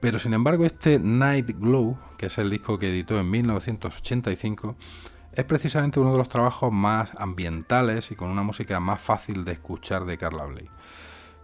[0.00, 4.76] Pero sin embargo este Night Glow, que es el disco que editó en 1985,
[5.32, 9.52] es precisamente uno de los trabajos más ambientales y con una música más fácil de
[9.52, 10.68] escuchar de Carla Bley.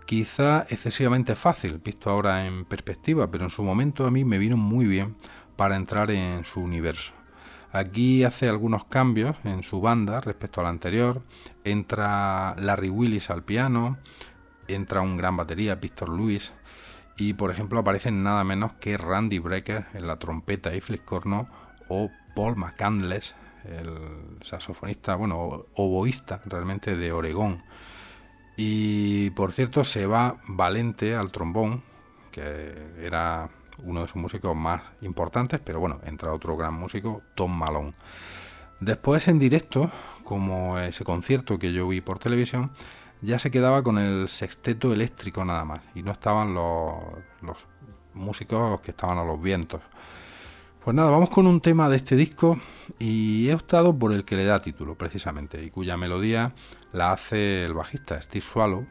[0.06, 4.56] Quizá excesivamente fácil, visto ahora en perspectiva, pero en su momento a mí me vino
[4.56, 5.16] muy bien
[5.56, 7.14] para entrar en su universo.
[7.74, 11.22] Aquí hace algunos cambios en su banda respecto al anterior.
[11.64, 13.98] Entra Larry Willis al piano,
[14.68, 16.52] entra un gran batería, Victor Lewis,
[17.16, 21.48] y por ejemplo aparecen nada menos que Randy Brecker en la trompeta y fliscorno
[21.88, 23.34] o Paul McCandless,
[23.64, 27.64] el saxofonista, bueno, oboísta realmente de Oregón.
[28.56, 31.82] Y por cierto se va Valente al trombón,
[32.30, 33.50] que era
[33.82, 37.94] uno de sus músicos más importantes, pero bueno, entra otro gran músico, Tom Malone.
[38.80, 39.90] Después en directo,
[40.24, 42.70] como ese concierto que yo vi por televisión,
[43.20, 46.94] ya se quedaba con el sexteto eléctrico nada más, y no estaban los,
[47.40, 47.66] los
[48.12, 49.80] músicos que estaban a los vientos.
[50.84, 52.60] Pues nada, vamos con un tema de este disco
[52.98, 56.54] y he optado por el que le da título precisamente y cuya melodía
[56.92, 58.86] la hace el bajista Steve Swallow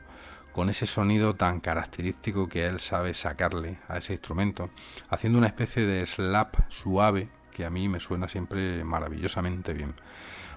[0.53, 4.69] con ese sonido tan característico que él sabe sacarle a ese instrumento,
[5.09, 9.93] haciendo una especie de slap suave que a mí me suena siempre maravillosamente bien.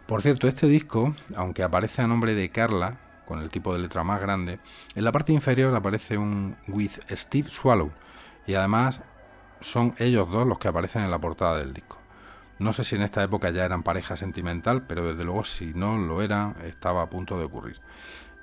[0.07, 4.05] Por cierto, este disco, aunque aparece a nombre de Carla, con el tipo de letra
[4.05, 4.61] más grande,
[4.95, 7.91] en la parte inferior aparece un With Steve Swallow
[8.47, 9.01] y además
[9.61, 11.99] son ellos dos los que aparecen en la portada del disco.
[12.59, 15.99] No sé si en esta época ya eran pareja sentimental, pero desde luego si no
[15.99, 17.81] lo eran, estaba a punto de ocurrir.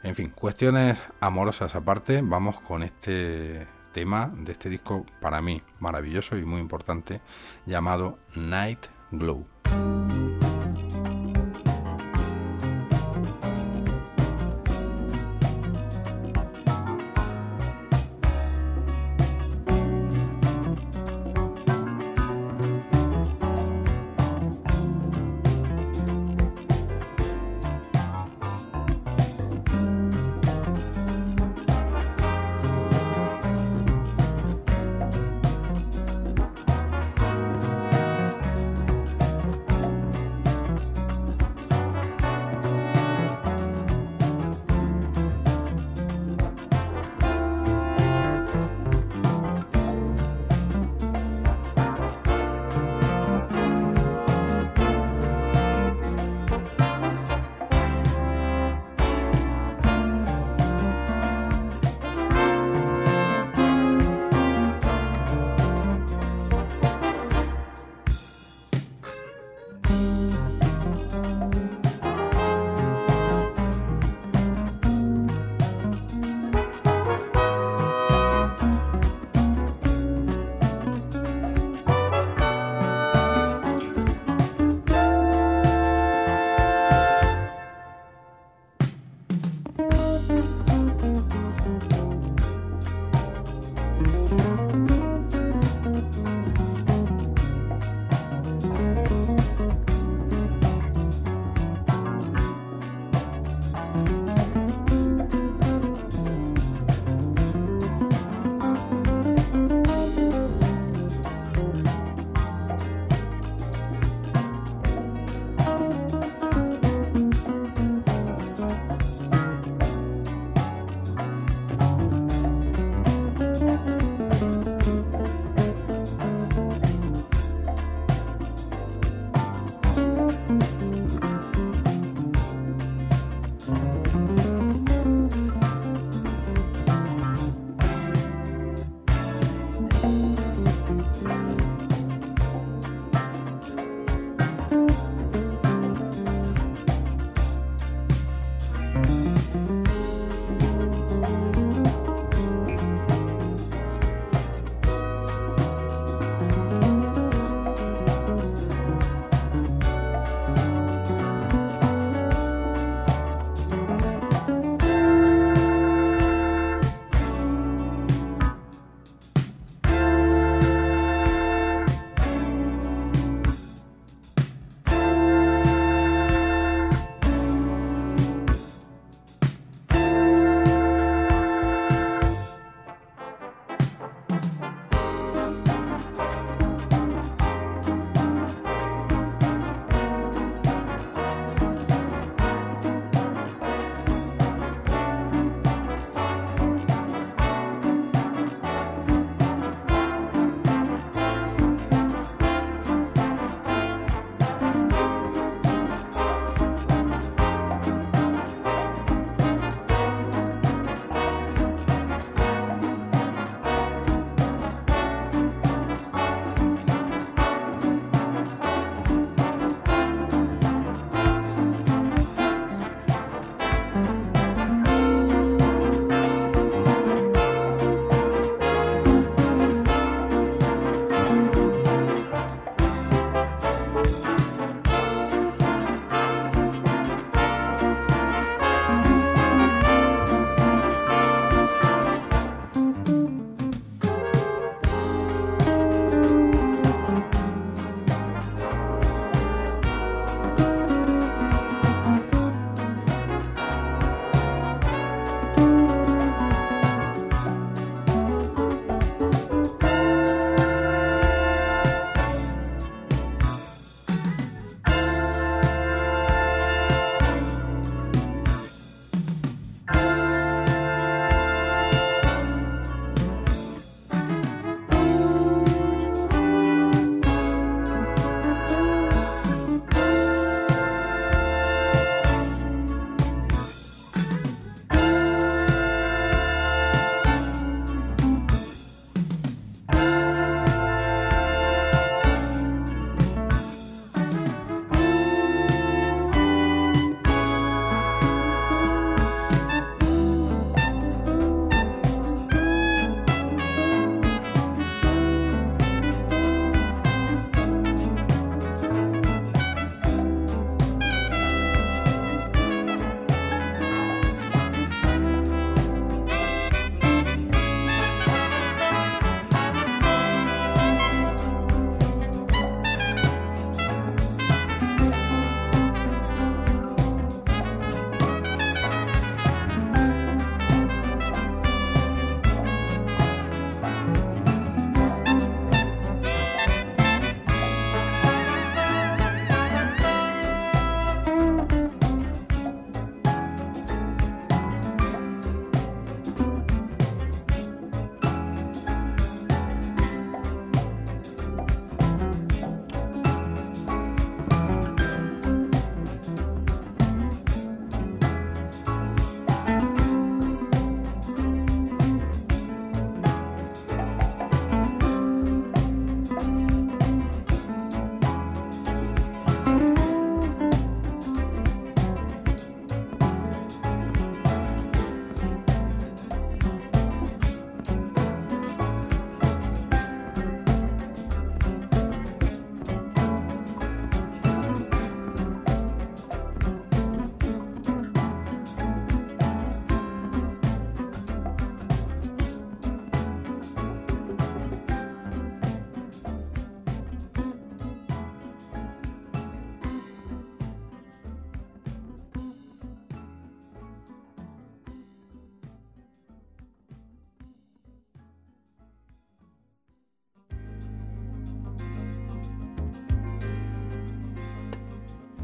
[0.04, 6.38] En fin, cuestiones amorosas aparte, vamos con este tema de este disco para mí maravilloso
[6.38, 7.22] y muy importante
[7.66, 9.48] llamado Night Glow.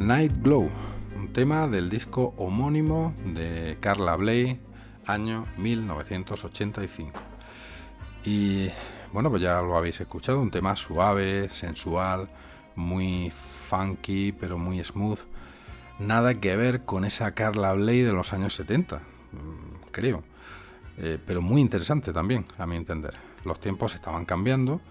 [0.10, 0.68] Night Glow,
[1.16, 4.60] un tema del disco homónimo de Carla Bley,
[5.06, 7.12] año 1985.
[8.24, 8.70] Y
[9.14, 12.28] bueno, pues ya lo habéis escuchado, un tema suave, sensual,
[12.76, 15.20] muy funky, pero muy smooth.
[16.00, 20.24] Nada que ver con esa Carla Bley de los años 70, mm, creo.
[20.98, 23.14] Eh, pero muy interesante también, a mi entender.
[23.46, 24.82] Los tiempos estaban cambiando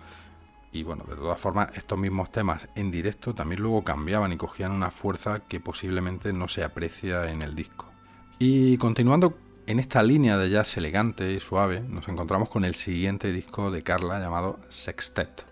[0.72, 4.72] y bueno, de todas formas, estos mismos temas en directo también luego cambiaban y cogían
[4.72, 7.90] una fuerza que posiblemente no se aprecia en el disco.
[8.38, 13.32] Y continuando en esta línea de jazz elegante y suave, nos encontramos con el siguiente
[13.32, 15.44] disco de Carla llamado Sextet.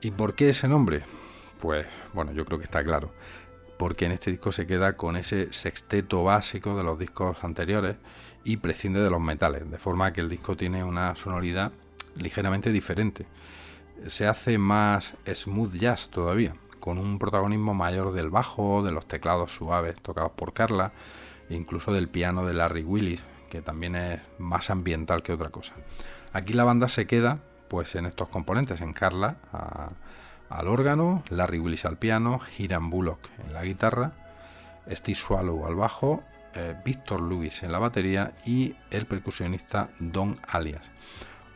[0.00, 1.02] ¿Y por qué ese nombre?
[1.60, 3.12] Pues bueno, yo creo que está claro.
[3.78, 7.96] Porque en este disco se queda con ese sexteto básico de los discos anteriores
[8.44, 11.72] y prescinde de los metales, de forma que el disco tiene una sonoridad
[12.16, 13.26] ligeramente diferente.
[14.06, 19.52] Se hace más smooth jazz todavía, con un protagonismo mayor del bajo, de los teclados
[19.52, 20.92] suaves tocados por Carla,
[21.48, 25.74] e incluso del piano de Larry Willis, que también es más ambiental que otra cosa.
[26.32, 27.38] Aquí la banda se queda
[27.68, 29.36] pues en estos componentes, en Carla
[30.50, 34.12] al órgano, Larry Willis al piano, Hiram Bullock en la guitarra,
[34.90, 36.22] Steve Swallow al bajo,
[36.54, 40.90] eh, Victor Lewis en la batería y el percusionista Don Alias.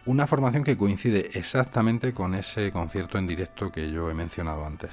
[0.06, 4.92] Una formación que coincide exactamente con ese concierto en directo que yo he mencionado antes.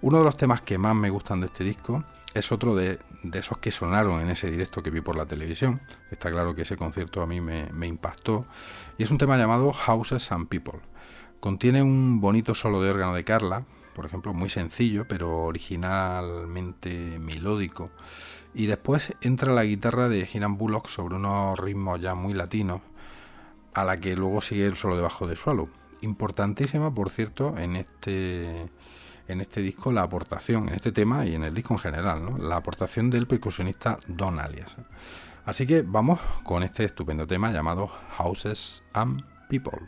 [0.00, 2.98] Uno de los temas que más me gustan de este disco es otro de,
[3.34, 5.82] esos que sonaron en ese directo que vi por la televisión.
[6.10, 8.46] Está claro que ese concierto a mí me, me impactó.
[8.96, 10.80] Y es un tema llamado Houses and People.
[11.38, 17.90] Contiene un bonito solo de órgano de Carla, por ejemplo, muy sencillo, pero originalmente melódico.
[18.54, 22.80] Y después entra la guitarra de Hiram Bullock sobre unos ritmos ya muy latinos,
[23.76, 25.68] a la que luego sigue el solo de bajo de Swallow.
[26.00, 28.66] Importantísima, por cierto, en este,
[29.28, 32.56] en este disco la aportación, en este tema y en el disco en general, la
[32.56, 34.76] aportación del percusionista Don Alias.
[35.44, 39.78] Así que vamos con este estupendo tema llamado Houses and People.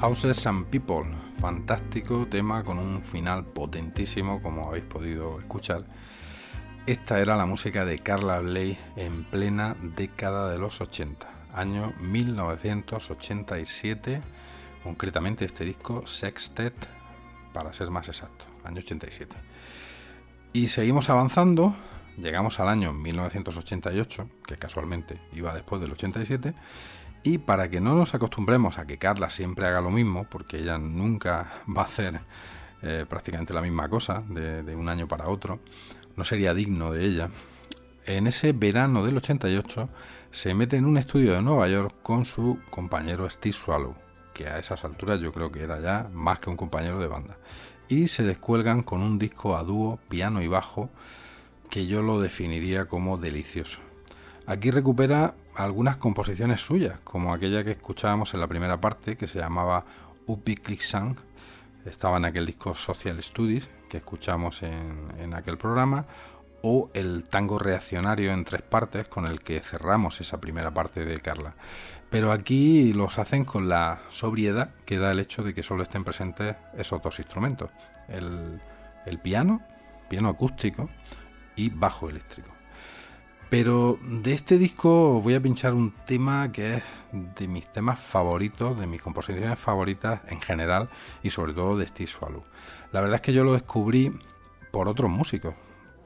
[0.00, 1.04] Houses and People,
[1.38, 5.84] fantástico tema con un final potentísimo como habéis podido escuchar.
[6.86, 14.22] Esta era la música de Carla Bley en plena década de los 80, año 1987,
[14.82, 16.72] concretamente este disco Sextet,
[17.52, 19.36] para ser más exacto, año 87.
[20.54, 21.76] Y seguimos avanzando,
[22.16, 26.54] llegamos al año 1988, que casualmente iba después del 87,
[27.22, 30.78] y para que no nos acostumbremos a que Carla siempre haga lo mismo, porque ella
[30.78, 32.20] nunca va a hacer
[32.82, 35.60] eh, prácticamente la misma cosa de, de un año para otro,
[36.16, 37.30] no sería digno de ella,
[38.06, 39.88] en ese verano del 88
[40.30, 43.94] se mete en un estudio de Nueva York con su compañero Steve Swallow,
[44.32, 47.38] que a esas alturas yo creo que era ya más que un compañero de banda,
[47.88, 50.88] y se descuelgan con un disco a dúo, piano y bajo,
[51.68, 53.80] que yo lo definiría como delicioso.
[54.46, 59.38] Aquí recupera algunas composiciones suyas, como aquella que escuchábamos en la primera parte, que se
[59.38, 59.84] llamaba
[60.26, 60.56] Upi
[61.84, 66.06] estaba en aquel disco Social Studies que escuchamos en, en aquel programa,
[66.62, 71.16] o el tango reaccionario en tres partes con el que cerramos esa primera parte de
[71.18, 71.54] Carla.
[72.10, 76.04] Pero aquí los hacen con la sobriedad que da el hecho de que solo estén
[76.04, 77.70] presentes esos dos instrumentos,
[78.08, 78.60] el,
[79.06, 79.62] el piano,
[80.08, 80.90] piano acústico
[81.56, 82.59] y bajo eléctrico.
[83.50, 88.78] Pero de este disco voy a pinchar un tema que es de mis temas favoritos,
[88.78, 90.88] de mis composiciones favoritas en general
[91.24, 92.44] y sobre todo de Steve Swallow.
[92.92, 94.12] La verdad es que yo lo descubrí
[94.70, 95.56] por otros músicos,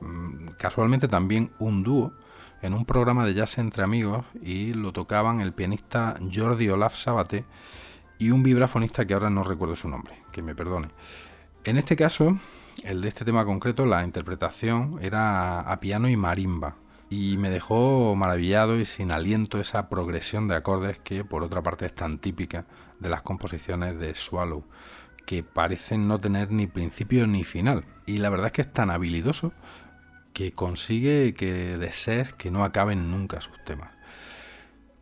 [0.00, 2.14] mm, casualmente también un dúo
[2.62, 7.44] en un programa de jazz entre amigos y lo tocaban el pianista Jordi Olaf Sabate
[8.18, 10.88] y un vibrafonista que ahora no recuerdo su nombre, que me perdone.
[11.64, 12.38] En este caso,
[12.84, 16.76] el de este tema concreto, la interpretación era a piano y marimba
[17.14, 21.86] y me dejó maravillado y sin aliento esa progresión de acordes que por otra parte
[21.86, 22.66] es tan típica
[22.98, 24.64] de las composiciones de Swallow,
[25.24, 27.84] que parecen no tener ni principio ni final.
[28.04, 29.52] Y la verdad es que es tan habilidoso
[30.32, 33.92] que consigue que desees que no acaben nunca sus temas.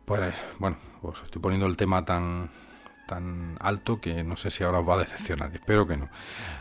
[0.05, 2.51] Pues bueno, os estoy poniendo el tema tan
[3.07, 6.09] tan alto que no sé si ahora os va a decepcionar, espero que no.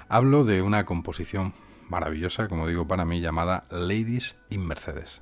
[0.09, 1.53] Hablo de una composición
[1.91, 5.21] maravillosa, como digo para mí, llamada Ladies in Mercedes.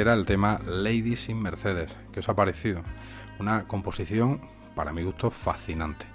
[0.00, 1.96] Era el tema Lady sin Mercedes.
[2.12, 2.82] ¿Qué os ha parecido?
[3.38, 4.40] Una composición,
[4.74, 6.06] para mi gusto, fascinante.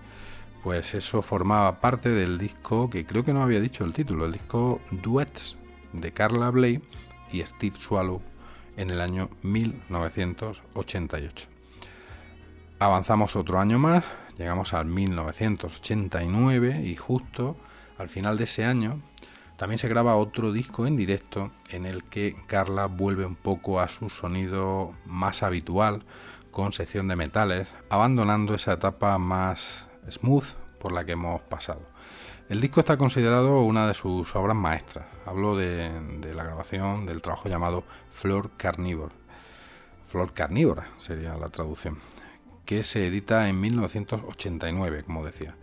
[0.63, 4.33] Pues eso formaba parte del disco que creo que no había dicho el título, el
[4.33, 5.57] disco Duets
[5.93, 6.81] de Carla Bley
[7.31, 8.21] y Steve Swallow
[8.77, 11.47] en el año 1988.
[12.79, 14.05] Avanzamos otro año más,
[14.37, 17.57] llegamos al 1989 y justo
[17.97, 19.01] al final de ese año
[19.61, 23.89] también se graba otro disco en directo en el que Carla vuelve un poco a
[23.89, 26.01] su sonido más habitual
[26.49, 31.85] con sección de metales, abandonando esa etapa más smooth por la que hemos pasado.
[32.49, 35.05] El disco está considerado una de sus obras maestras.
[35.27, 35.91] Hablo de,
[36.33, 39.13] la grabación del trabajo llamado Flor Carnívora.
[40.01, 41.99] Flor Carnívora sería la traducción,
[42.65, 45.55] que se edita en 1989, como decía.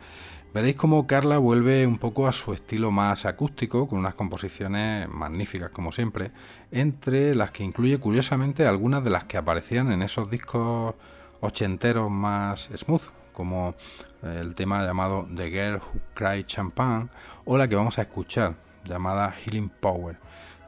[0.58, 5.70] Veréis cómo Carla vuelve un poco a su estilo más acústico, con unas composiciones magníficas
[5.70, 6.32] como siempre,
[6.72, 10.96] entre las que incluye curiosamente algunas de las que aparecían en esos discos
[11.38, 13.76] ochenteros más smooth, como
[14.24, 17.08] el tema llamado The Girl Who Cried Champagne
[17.44, 20.18] o la que vamos a escuchar, llamada Healing Power,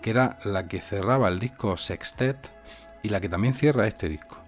[0.02, 2.52] que era la que cerraba el disco Sextet
[3.02, 4.38] y la que también cierra este disco.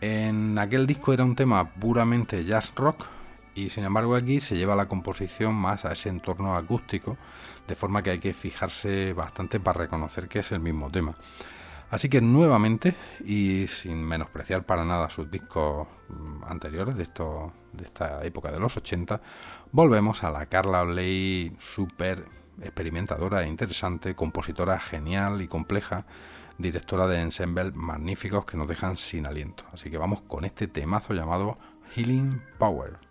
[0.00, 3.06] En aquel disco era un tema puramente jazz rock,
[3.56, 7.16] y sin embargo aquí se lleva la composición más a ese entorno acústico,
[7.66, 11.16] de forma que hay que fijarse bastante para reconocer que es el mismo tema.
[11.90, 17.84] Así que nuevamente, y sin menospreciar para nada sus discos mm, anteriores de, esto, de
[17.84, 19.22] esta época de los 80,
[19.72, 22.24] volvemos a la Carla Bley súper
[22.60, 26.04] experimentadora e interesante, compositora genial y compleja,
[26.58, 29.64] directora de ensembles magníficos que nos dejan sin aliento.
[29.72, 31.58] Así que vamos con este temazo llamado
[31.94, 33.05] Healing Power.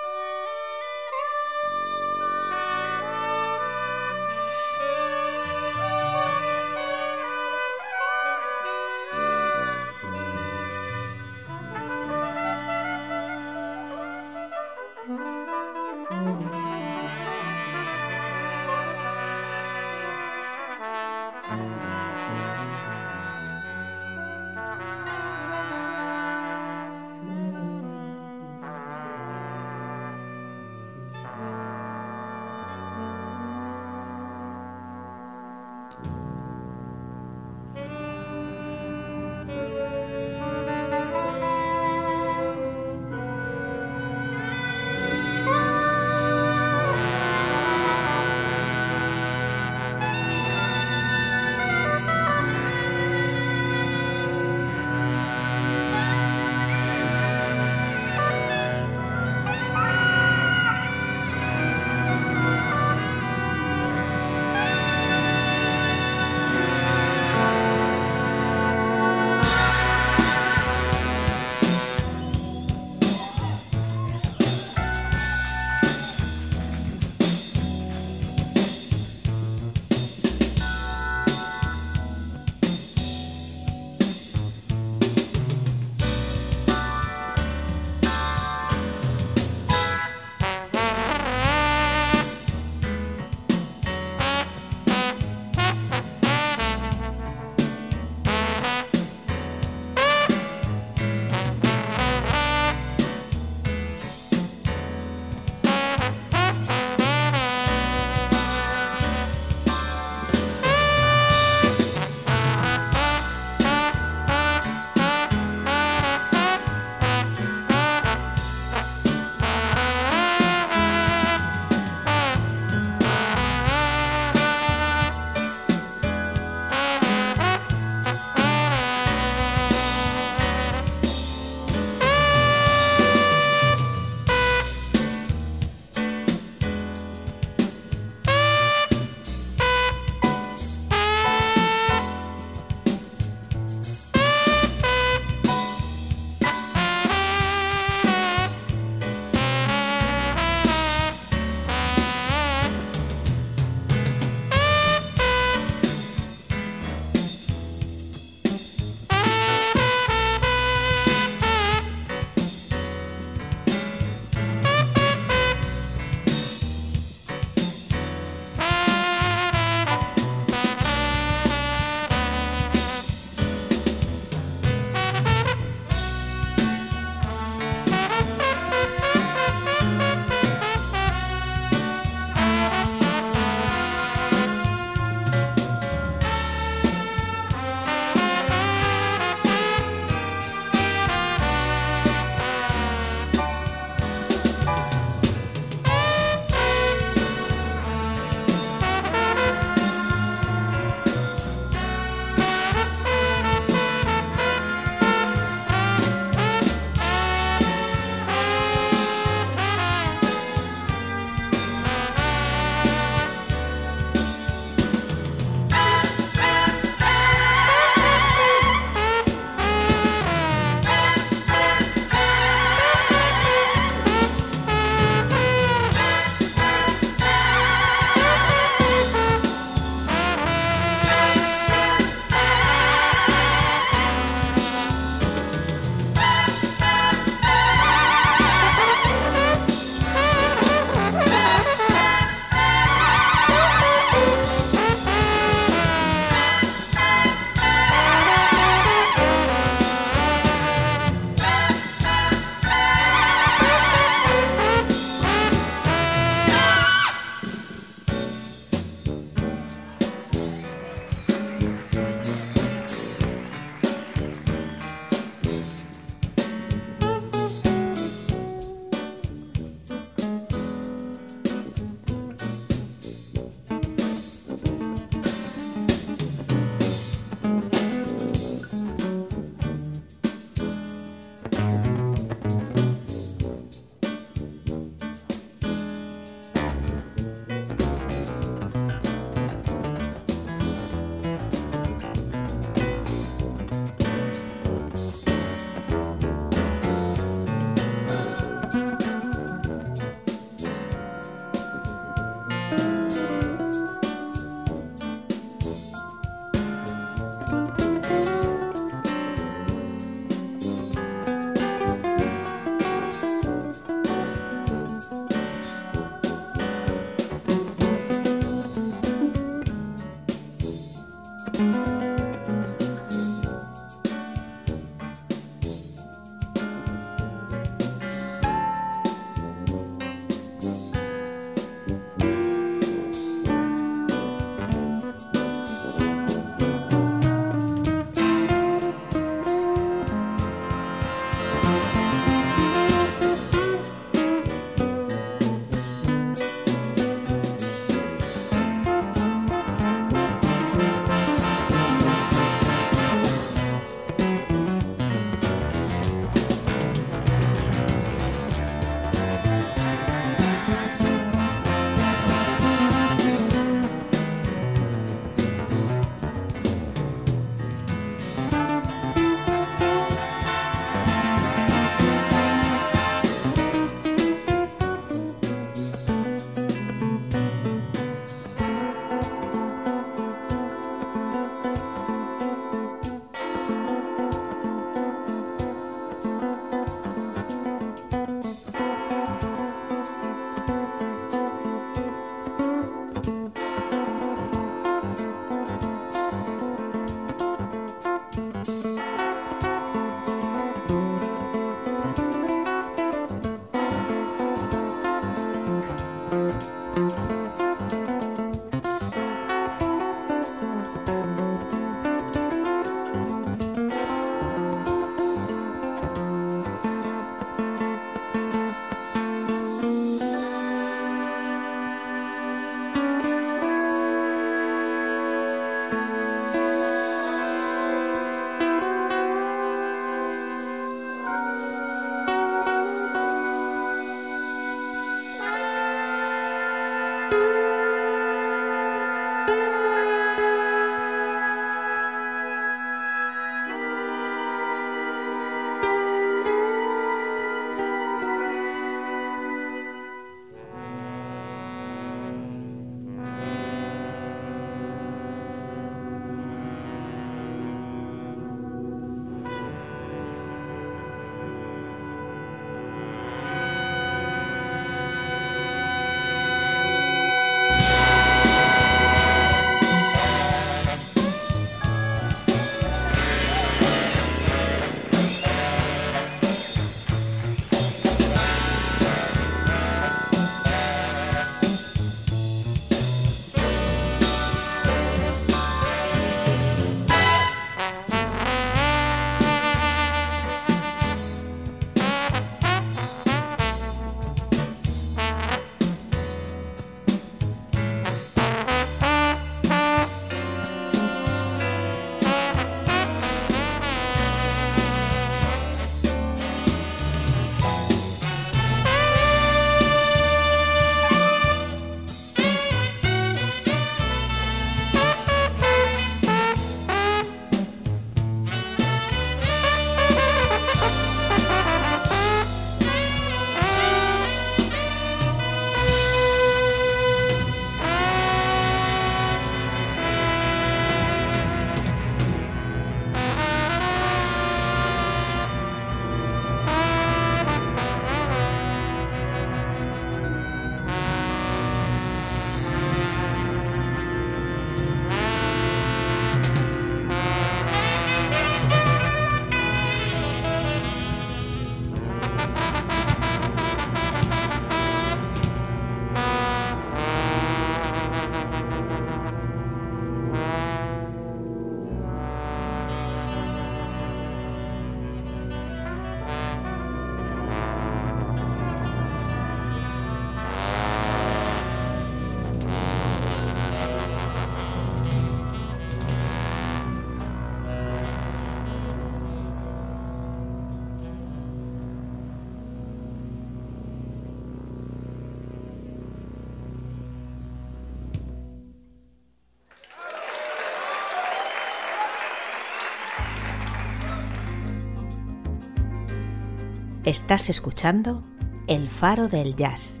[597.04, 598.24] Estás escuchando
[598.66, 600.00] El Faro del Jazz,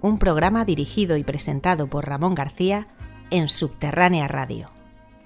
[0.00, 2.88] un programa dirigido y presentado por Ramón García
[3.28, 4.70] en Subterránea Radio.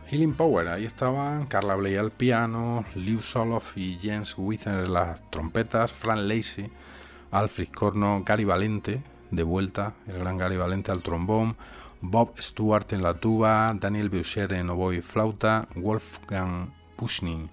[0.08, 5.22] Healing Power, ahí estaban Carla Bley al piano, Liu Soloff y Jens Wither en las
[5.30, 6.72] trompetas, Fran Lacey
[7.30, 11.56] al friscorno, Gary Valente de vuelta, el gran Gary Valente al trombón,
[12.00, 17.48] Bob Stewart en la tuba, Daniel Boucher en oboe y flauta, Wolfgang Pushnin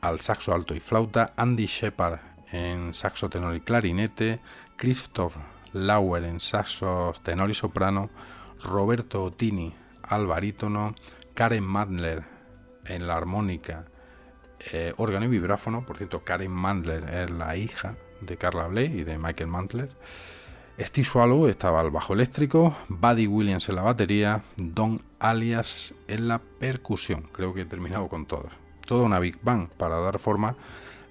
[0.00, 4.40] al saxo alto y flauta, Andy Shepard en saxo tenor y clarinete,
[4.76, 5.34] Christoph
[5.72, 8.10] Lauer en saxo tenor y soprano,
[8.62, 10.94] Roberto Ottini al barítono,
[11.34, 12.24] Karen Mandler
[12.86, 13.84] en la armónica,
[14.72, 15.84] eh, órgano y vibráfono.
[15.84, 19.90] Por cierto, Karen Mandler es la hija de Carla Bley y de Michael Mandler.
[20.80, 26.38] Steve Swallow estaba al bajo eléctrico, Buddy Williams en la batería, Don Alias en la
[26.38, 27.28] percusión.
[27.32, 28.48] Creo que he terminado con todo.
[28.86, 30.56] Toda una Big Bang para dar forma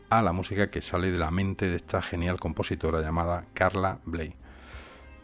[0.09, 4.35] a la música que sale de la mente de esta genial compositora llamada Carla Bley.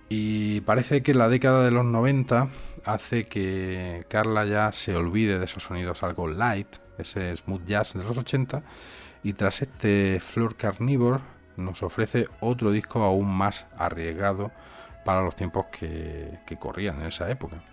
[0.10, 2.50] Y parece que la década de los 90
[2.86, 8.04] hace que Carla ya se olvide de esos sonidos algo light, ese smooth jazz de
[8.04, 8.64] los 80,
[9.24, 11.22] y tras este Floor Carnivore
[11.58, 14.52] nos ofrece otro disco aún más arriesgado
[15.04, 17.64] para los tiempos que, corrían en esa época.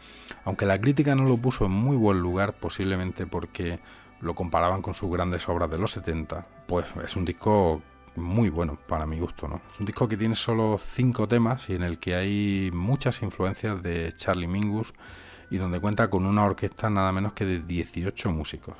[0.44, 3.78] Aunque la crítica no lo puso en muy buen lugar, posiblemente porque
[4.20, 7.82] lo comparaban con sus grandes obras de los 70, pues es un disco
[8.16, 9.60] muy bueno para mi gusto, ¿no?
[9.72, 13.82] Es un disco que tiene solo cinco temas y en el que hay muchas influencias
[13.82, 14.92] de Charlie Mingus
[15.50, 18.76] y donde cuenta con una orquesta nada menos que de 18 músicos.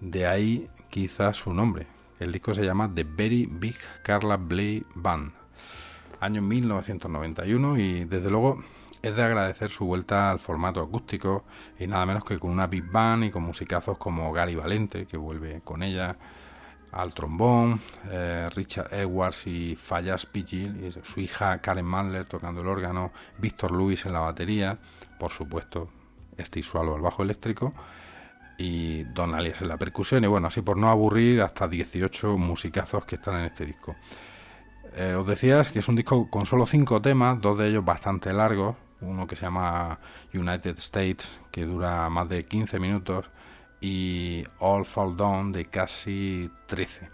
[0.00, 1.86] De ahí quizás su nombre.
[2.18, 5.32] El disco se llama The Very Big Carla Bley Band.
[6.20, 8.62] año 1991 y desde luego
[9.02, 11.44] es de agradecer su vuelta al formato acústico
[11.78, 15.16] y nada menos que con una big band y con musicazos como Gary Valente, que
[15.16, 16.16] vuelve con ella,
[16.92, 17.80] al trombón,
[18.10, 23.72] eh, Richard Edwards y Fallas Pigil, y su hija Karen Mandler tocando el órgano, Víctor
[23.72, 24.78] Lewis en la batería,
[25.18, 25.88] por supuesto
[26.38, 27.72] Steve Swallow al bajo eléctrico
[28.58, 33.04] y Don Alias en la percusión y bueno, así por no aburrir hasta 18 musicazos
[33.04, 33.96] que están en este disco.
[34.94, 38.32] Eh, os decías que es un disco con solo 5 temas, dos de ellos bastante
[38.32, 39.98] largos, uno que se llama
[40.32, 43.30] United States, que dura más de 15 minutos,
[43.80, 47.10] y All Fall Down de casi 13.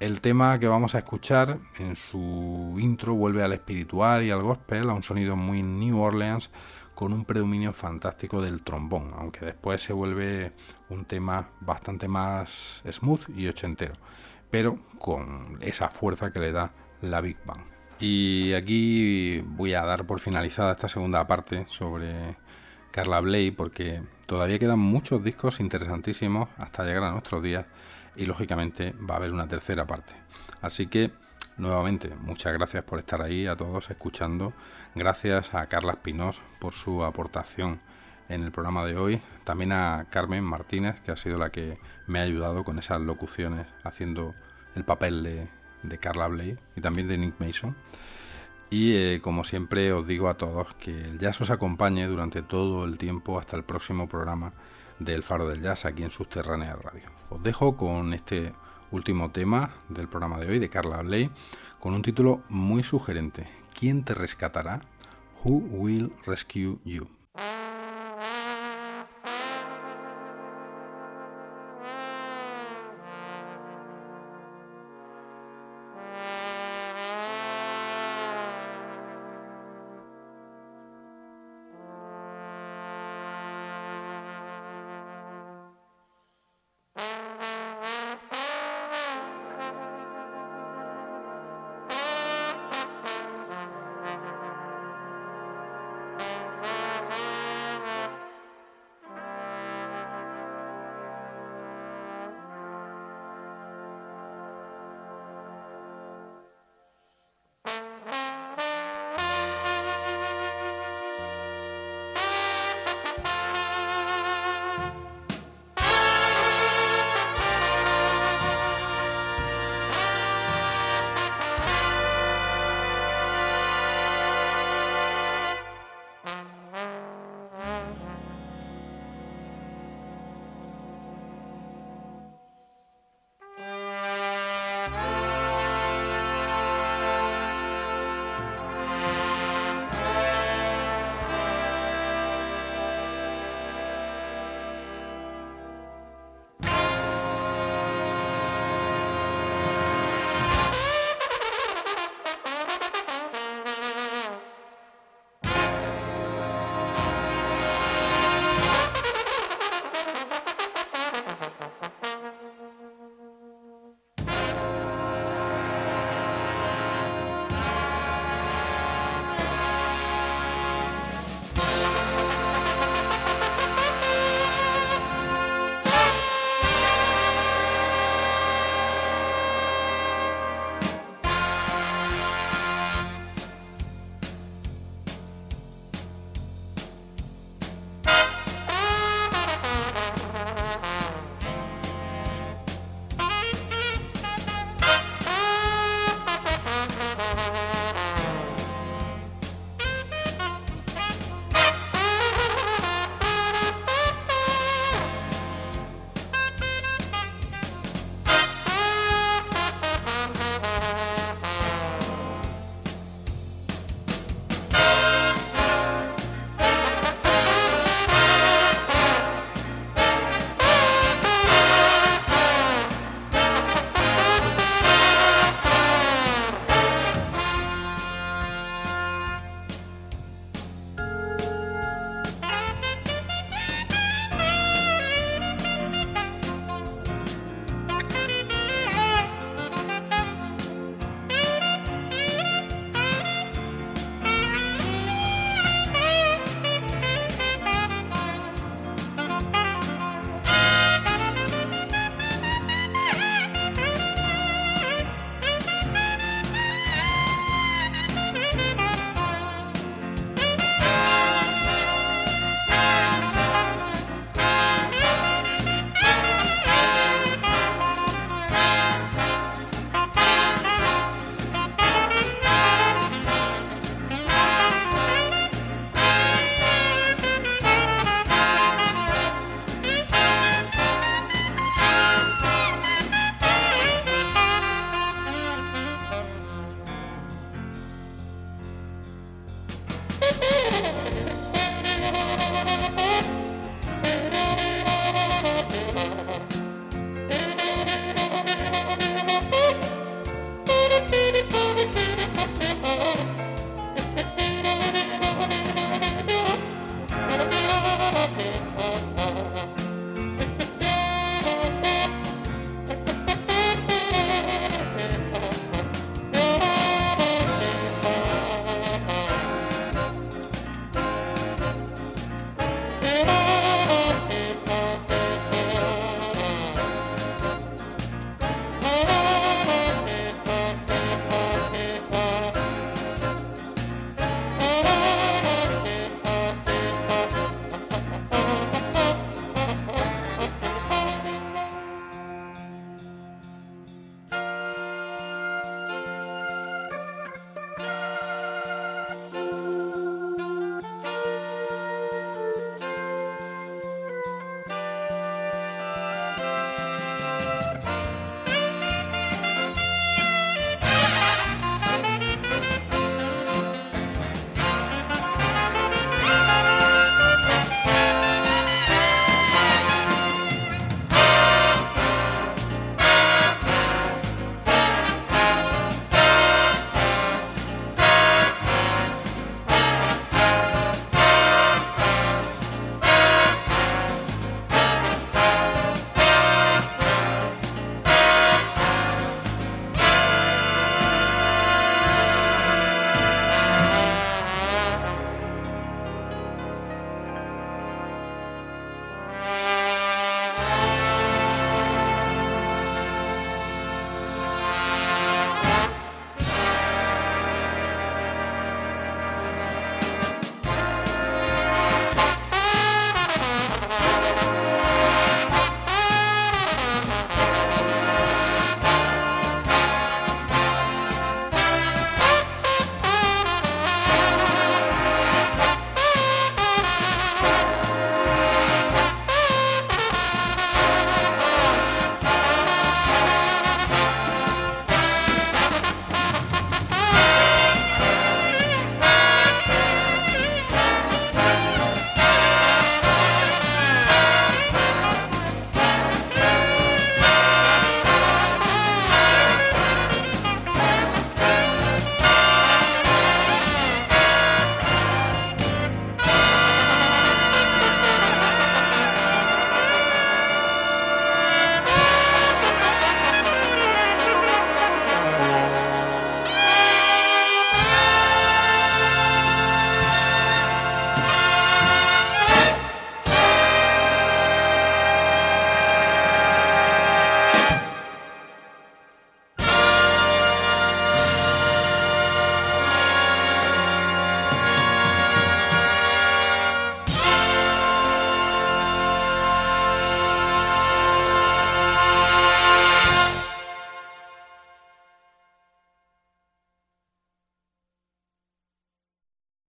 [0.00, 4.88] El tema que vamos a escuchar en su intro vuelve al espiritual y al gospel,
[4.90, 6.50] a un sonido muy New Orleans,
[6.94, 10.52] con un predominio fantástico del trombón, aunque después se vuelve
[10.88, 13.92] un tema bastante más smooth y ochentero,
[14.50, 17.77] pero con esa fuerza que le da la Big Bang.
[18.00, 22.36] Y aquí voy a dar por finalizada esta segunda parte sobre
[22.92, 27.66] Carla Bley porque todavía quedan muchos discos interesantísimos hasta llegar a nuestros días
[28.14, 30.14] y lógicamente va a haber una tercera parte.
[30.60, 31.10] Así que
[31.56, 34.52] nuevamente muchas gracias por estar ahí a todos escuchando.
[34.94, 37.80] Gracias a Carla Espinós por su aportación
[38.28, 39.20] en el programa de hoy.
[39.42, 43.66] También a Carmen Martínez que ha sido la que me ha ayudado con esas locuciones
[43.82, 44.36] haciendo
[44.76, 45.48] el papel de,
[45.82, 47.76] de Carla Bley y también de Nick Mason.
[48.70, 52.84] Y eh, como siempre os digo a todos que el jazz os acompañe durante todo
[52.84, 54.52] el tiempo hasta el próximo programa
[54.98, 57.04] del Faro del Jazz aquí en Subterránea Radio.
[57.30, 58.52] Os dejo con este
[58.90, 61.30] último tema del programa de hoy de Carla Bley
[61.80, 63.46] con un título muy sugerente.
[63.78, 64.80] ¿Quién te rescatará?
[65.44, 67.08] Who will rescue you?